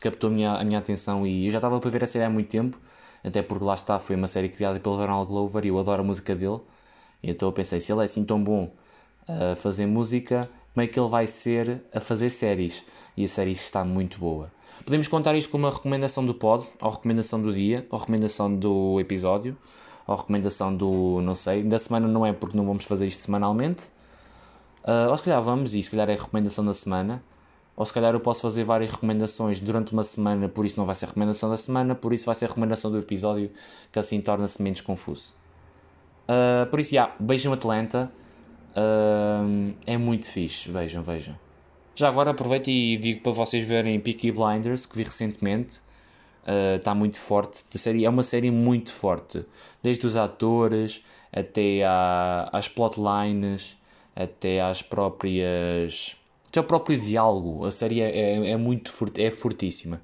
captou 0.00 0.30
a 0.30 0.32
minha, 0.32 0.52
a 0.52 0.64
minha 0.64 0.78
atenção 0.78 1.26
e 1.26 1.46
eu 1.46 1.50
já 1.50 1.58
estava 1.58 1.78
para 1.80 1.90
ver 1.90 2.04
a 2.04 2.06
série 2.06 2.24
há 2.24 2.30
muito 2.30 2.48
tempo, 2.48 2.78
até 3.22 3.42
porque 3.42 3.64
lá 3.64 3.74
está, 3.74 3.98
foi 3.98 4.16
uma 4.16 4.28
série 4.28 4.48
criada 4.48 4.78
pelo 4.80 4.96
Ronald 4.96 5.26
Glover 5.26 5.64
e 5.64 5.68
eu 5.68 5.78
adoro 5.78 6.02
a 6.02 6.04
música 6.04 6.34
dele. 6.34 6.60
Então 7.22 7.48
eu 7.48 7.52
pensei, 7.52 7.80
se 7.80 7.92
ele 7.92 8.02
é 8.02 8.04
assim 8.04 8.24
tão 8.24 8.42
bom 8.42 8.70
a 9.26 9.56
fazer 9.56 9.86
música, 9.86 10.48
como 10.72 10.84
é 10.84 10.86
que 10.86 10.98
ele 10.98 11.08
vai 11.08 11.26
ser 11.26 11.82
a 11.92 12.00
fazer 12.00 12.30
séries? 12.30 12.84
E 13.16 13.24
a 13.24 13.28
série 13.28 13.52
está 13.52 13.84
muito 13.84 14.18
boa. 14.18 14.50
Podemos 14.84 15.08
contar 15.08 15.34
isto 15.34 15.50
como 15.50 15.66
uma 15.66 15.74
recomendação 15.74 16.24
do 16.24 16.32
pod, 16.32 16.64
ou 16.80 16.90
recomendação 16.90 17.42
do 17.42 17.52
dia, 17.52 17.86
ou 17.90 17.98
recomendação 17.98 18.54
do 18.54 19.00
episódio, 19.00 19.56
ou 20.06 20.16
recomendação 20.16 20.74
do, 20.74 21.20
não 21.20 21.34
sei, 21.34 21.64
da 21.64 21.78
semana 21.78 22.06
não 22.06 22.24
é 22.24 22.32
porque 22.32 22.56
não 22.56 22.64
vamos 22.64 22.84
fazer 22.84 23.06
isto 23.06 23.20
semanalmente. 23.20 23.86
Uh, 24.84 25.10
ou 25.10 25.16
se 25.16 25.24
calhar 25.24 25.42
vamos, 25.42 25.74
e 25.74 25.82
se 25.82 25.90
calhar 25.90 26.08
é 26.08 26.14
a 26.14 26.16
recomendação 26.16 26.64
da 26.64 26.72
semana 26.72 27.22
ou 27.78 27.86
se 27.86 27.92
calhar 27.92 28.12
eu 28.12 28.18
posso 28.18 28.42
fazer 28.42 28.64
várias 28.64 28.90
recomendações 28.90 29.60
durante 29.60 29.92
uma 29.92 30.02
semana, 30.02 30.48
por 30.48 30.66
isso 30.66 30.76
não 30.76 30.84
vai 30.84 30.96
ser 30.96 31.06
recomendação 31.06 31.48
da 31.48 31.56
semana, 31.56 31.94
por 31.94 32.12
isso 32.12 32.26
vai 32.26 32.34
ser 32.34 32.48
recomendação 32.48 32.90
do 32.90 32.98
episódio, 32.98 33.52
que 33.92 34.00
assim 34.00 34.20
torna-se 34.20 34.60
menos 34.60 34.80
confuso. 34.80 35.32
Uh, 36.24 36.68
por 36.68 36.80
isso, 36.80 36.90
já, 36.90 37.02
yeah, 37.02 37.16
vejam 37.20 37.52
Atlanta, 37.52 38.10
uh, 38.70 39.72
é 39.86 39.96
muito 39.96 40.28
fixe, 40.28 40.68
vejam, 40.72 41.04
vejam. 41.04 41.38
Já 41.94 42.08
agora 42.08 42.32
aproveito 42.32 42.66
e 42.66 42.96
digo 42.96 43.22
para 43.22 43.30
vocês 43.30 43.64
verem 43.64 44.00
Peaky 44.00 44.32
Blinders, 44.32 44.84
que 44.84 44.96
vi 44.96 45.04
recentemente, 45.04 45.80
está 46.76 46.90
ah, 46.90 46.94
uh, 46.94 46.96
muito 46.96 47.20
forte, 47.20 47.64
a 47.72 47.78
série, 47.78 48.04
é 48.04 48.10
uma 48.10 48.24
série 48.24 48.50
muito 48.50 48.92
forte, 48.92 49.46
desde 49.80 50.04
os 50.04 50.16
atores 50.16 51.04
até 51.32 51.84
à, 51.84 52.48
às 52.52 52.68
plotlines, 52.68 53.76
até 54.16 54.60
às 54.60 54.82
próprias 54.82 56.16
até 56.48 56.60
o 56.60 56.64
próprio 56.64 56.98
diálogo, 56.98 57.64
a 57.64 57.70
série 57.70 58.00
é, 58.00 58.10
é, 58.10 58.50
é 58.50 58.56
muito 58.56 58.92
é 59.16 59.30
fortíssima. 59.30 60.00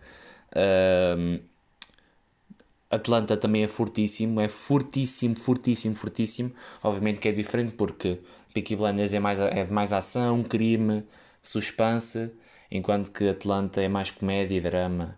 Atlanta 2.91 3.37
também 3.37 3.65
é 3.65 3.69
fortíssimo, 3.69 4.41
é 4.41 4.49
fortíssimo, 4.49 5.35
fortíssimo, 5.37 5.97
fortíssimo. 5.97 6.53
Obviamente 6.83 7.21
que 7.21 7.29
é 7.29 7.33
diferente 7.33 7.73
porque 7.73 8.21
Peaky 8.53 8.77
Blinders 8.77 9.13
é 9.13 9.21
mais, 9.21 9.41
é 9.41 9.65
mais 9.65 9.93
ação, 9.93 10.43
crime, 10.43 11.05
suspense, 11.43 12.31
enquanto 12.71 13.11
que 13.11 13.29
Atlanta 13.29 13.83
é 13.83 13.89
mais 13.89 14.11
comédia, 14.11 14.61
drama 14.61 15.17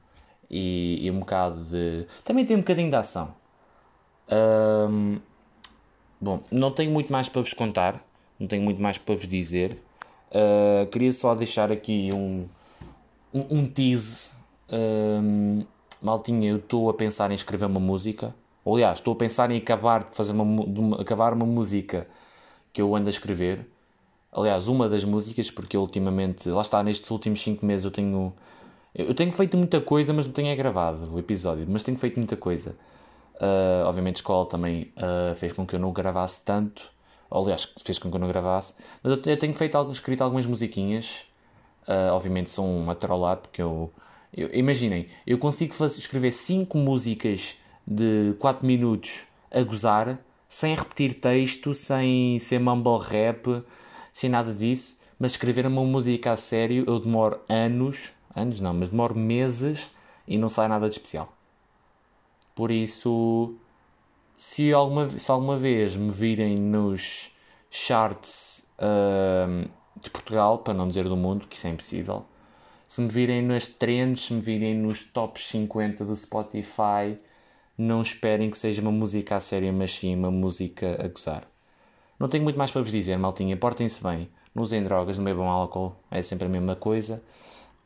e, 0.51 0.99
e 1.03 1.11
um 1.11 1.21
bocado 1.21 1.63
de. 1.65 2.07
Também 2.25 2.45
tem 2.45 2.57
um 2.57 2.61
bocadinho 2.61 2.91
de 2.91 2.97
ação. 2.97 3.35
Um, 4.31 5.21
bom, 6.21 6.43
não 6.51 6.71
tenho 6.71 6.91
muito 6.91 7.13
mais 7.13 7.29
para 7.29 7.43
vos 7.43 7.53
contar, 7.53 8.05
não 8.41 8.47
tenho 8.47 8.63
muito 8.63 8.81
mais 8.81 8.99
para 8.99 9.15
vos 9.15 9.29
dizer. 9.29 9.79
Uh, 10.31 10.87
queria 10.91 11.13
só 11.13 11.35
deixar 11.35 11.71
aqui 11.71 12.11
um, 12.13 12.47
um, 13.33 13.59
um 13.59 13.67
tease. 13.67 14.31
Um, 14.71 15.65
maltinha, 16.03 16.51
eu 16.51 16.57
estou 16.57 16.91
a 16.91 16.95
pensar 16.95 17.31
em 17.31 17.35
escrever 17.35 17.67
uma 17.67 17.81
música. 17.81 18.35
Ou, 18.65 18.75
aliás, 18.75 18.99
estou 18.99 19.15
a 19.15 19.17
pensar 19.17 19.51
em 19.51 19.59
acabar 19.59 20.05
de 20.05 20.17
fazer 20.17 20.33
uma, 20.33 20.65
de 20.67 20.81
uma, 20.81 21.01
acabar 21.01 21.33
uma 21.33 21.47
música 21.47 22.07
que 22.73 22.83
eu 22.83 22.95
ando 22.95 23.07
a 23.07 23.11
escrever. 23.11 23.67
Aliás, 24.33 24.69
uma 24.69 24.89
das 24.89 25.05
músicas, 25.05 25.51
porque 25.51 25.77
ultimamente, 25.79 26.49
lá 26.49 26.63
está, 26.63 26.83
nestes 26.83 27.11
últimos 27.11 27.41
5 27.41 27.65
meses 27.65 27.85
eu 27.85 27.91
tenho. 27.91 28.35
Eu 28.95 29.15
tenho 29.15 29.31
feito 29.33 29.57
muita 29.57 29.81
coisa, 29.81 30.13
mas 30.13 30.27
não 30.27 30.33
tenho 30.33 30.55
gravado 30.57 31.15
o 31.15 31.19
episódio, 31.19 31.67
mas 31.69 31.83
tenho 31.83 31.99
feito 31.99 32.17
muita 32.17 32.37
coisa. 32.37 32.77
Uh, 33.37 33.85
obviamente, 33.87 34.17
a 34.17 34.19
escola 34.19 34.47
também 34.47 34.93
uh, 34.97 35.37
fez 35.37 35.53
com 35.53 35.67
que 35.67 35.77
eu 35.77 35.81
não 35.81 35.93
gravasse 35.93 36.43
tanto. 36.43 36.91
Aliás, 37.31 37.73
fez 37.83 37.99
com 37.99 38.11
que 38.11 38.17
eu 38.17 38.21
não 38.21 38.29
gravasse. 38.29 38.75
Mas 39.03 39.19
eu, 39.27 39.37
tenho 39.39 39.55
feito, 39.55 39.93
escrito 39.93 40.23
algumas 40.23 40.47
musiquinhas. 40.47 41.25
Uh, 41.87 42.13
obviamente, 42.13 42.51
são 42.51 42.69
um 42.69 42.91
atrolado, 42.91 43.43
porque 43.43 43.63
eu, 43.63 43.93
eu. 44.33 44.53
Imaginem, 44.53 45.09
eu 45.27 45.39
consigo 45.39 45.75
fazer, 45.75 45.99
escrever 45.99 46.33
5 46.33 46.77
músicas 46.79 47.57
de 47.87 48.35
4 48.39 48.67
minutos 48.67 49.25
a 49.51 49.63
gozar, 49.63 50.19
sem 50.49 50.75
repetir 50.75 51.15
texto, 51.15 51.75
sem 51.75 52.39
ser 52.39 52.59
mumble 52.59 52.99
rap, 52.99 53.63
sem 54.13 54.29
nada 54.31 54.53
disso. 54.53 55.01
Mas 55.19 55.33
escrever 55.33 55.67
uma 55.67 55.83
música 55.85 56.33
a 56.33 56.37
sério, 56.37 56.85
eu 56.87 56.99
demoro 57.01 57.41
anos, 57.49 58.11
anos 58.35 58.61
não, 58.61 58.75
mas 58.75 58.91
demoro 58.91 59.15
meses 59.15 59.91
e 60.29 60.37
não 60.37 60.49
sai 60.49 60.69
nada 60.69 60.89
de 60.89 60.95
especial. 60.95 61.33
Por 62.55 62.71
isso, 62.71 63.55
se 64.37 64.73
alguma, 64.73 65.09
se 65.09 65.31
alguma 65.31 65.57
vez 65.57 65.97
me 65.97 66.11
virem 66.11 66.57
nos 66.57 67.31
charts 67.71 68.65
uh, 68.79 69.69
de 70.01 70.11
Portugal, 70.11 70.59
para 70.59 70.75
não 70.75 70.89
dizer 70.89 71.05
do 71.05 71.17
mundo, 71.17 71.47
que 71.47 71.57
isso 71.57 71.67
é 71.67 71.71
impossível, 71.71 72.25
se 72.89 73.01
me 73.01 73.09
virem 73.09 73.43
nas 73.43 73.67
trends, 73.67 74.27
se 74.27 74.35
me 74.35 74.41
virem 74.41 74.75
nos 74.75 75.03
tops 75.03 75.49
50 75.49 76.05
do 76.05 76.15
Spotify, 76.15 77.19
não 77.77 78.01
esperem 78.01 78.51
que 78.51 78.59
seja 78.59 78.81
uma 78.81 78.93
música 78.93 79.37
a 79.37 79.41
sério, 79.41 79.73
mas 79.73 79.93
sim 79.93 80.15
uma 80.15 80.31
música 80.31 80.97
a 81.03 81.09
gozar. 81.09 81.47
Não 82.19 82.29
tenho 82.29 82.45
muito 82.45 82.57
mais 82.57 82.71
para 82.71 82.83
vos 82.83 82.91
dizer, 82.91 83.19
maltinha. 83.19 83.57
Portem-se 83.57 84.03
bem, 84.03 84.31
não 84.55 84.63
usem 84.63 84.83
drogas, 84.83 85.19
não 85.19 85.25
bebam 85.25 85.49
álcool, 85.49 85.95
é 86.11 86.23
sempre 86.23 86.47
a 86.47 86.49
mesma 86.49 86.77
coisa. 86.77 87.23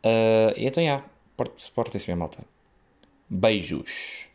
Uh, 0.04 0.54
e 0.56 0.66
então, 0.66 0.84
já, 0.84 1.02
portem-se 1.74 2.06
bem, 2.06 2.16
malta. 2.16 2.44
Beijos. 3.28 4.29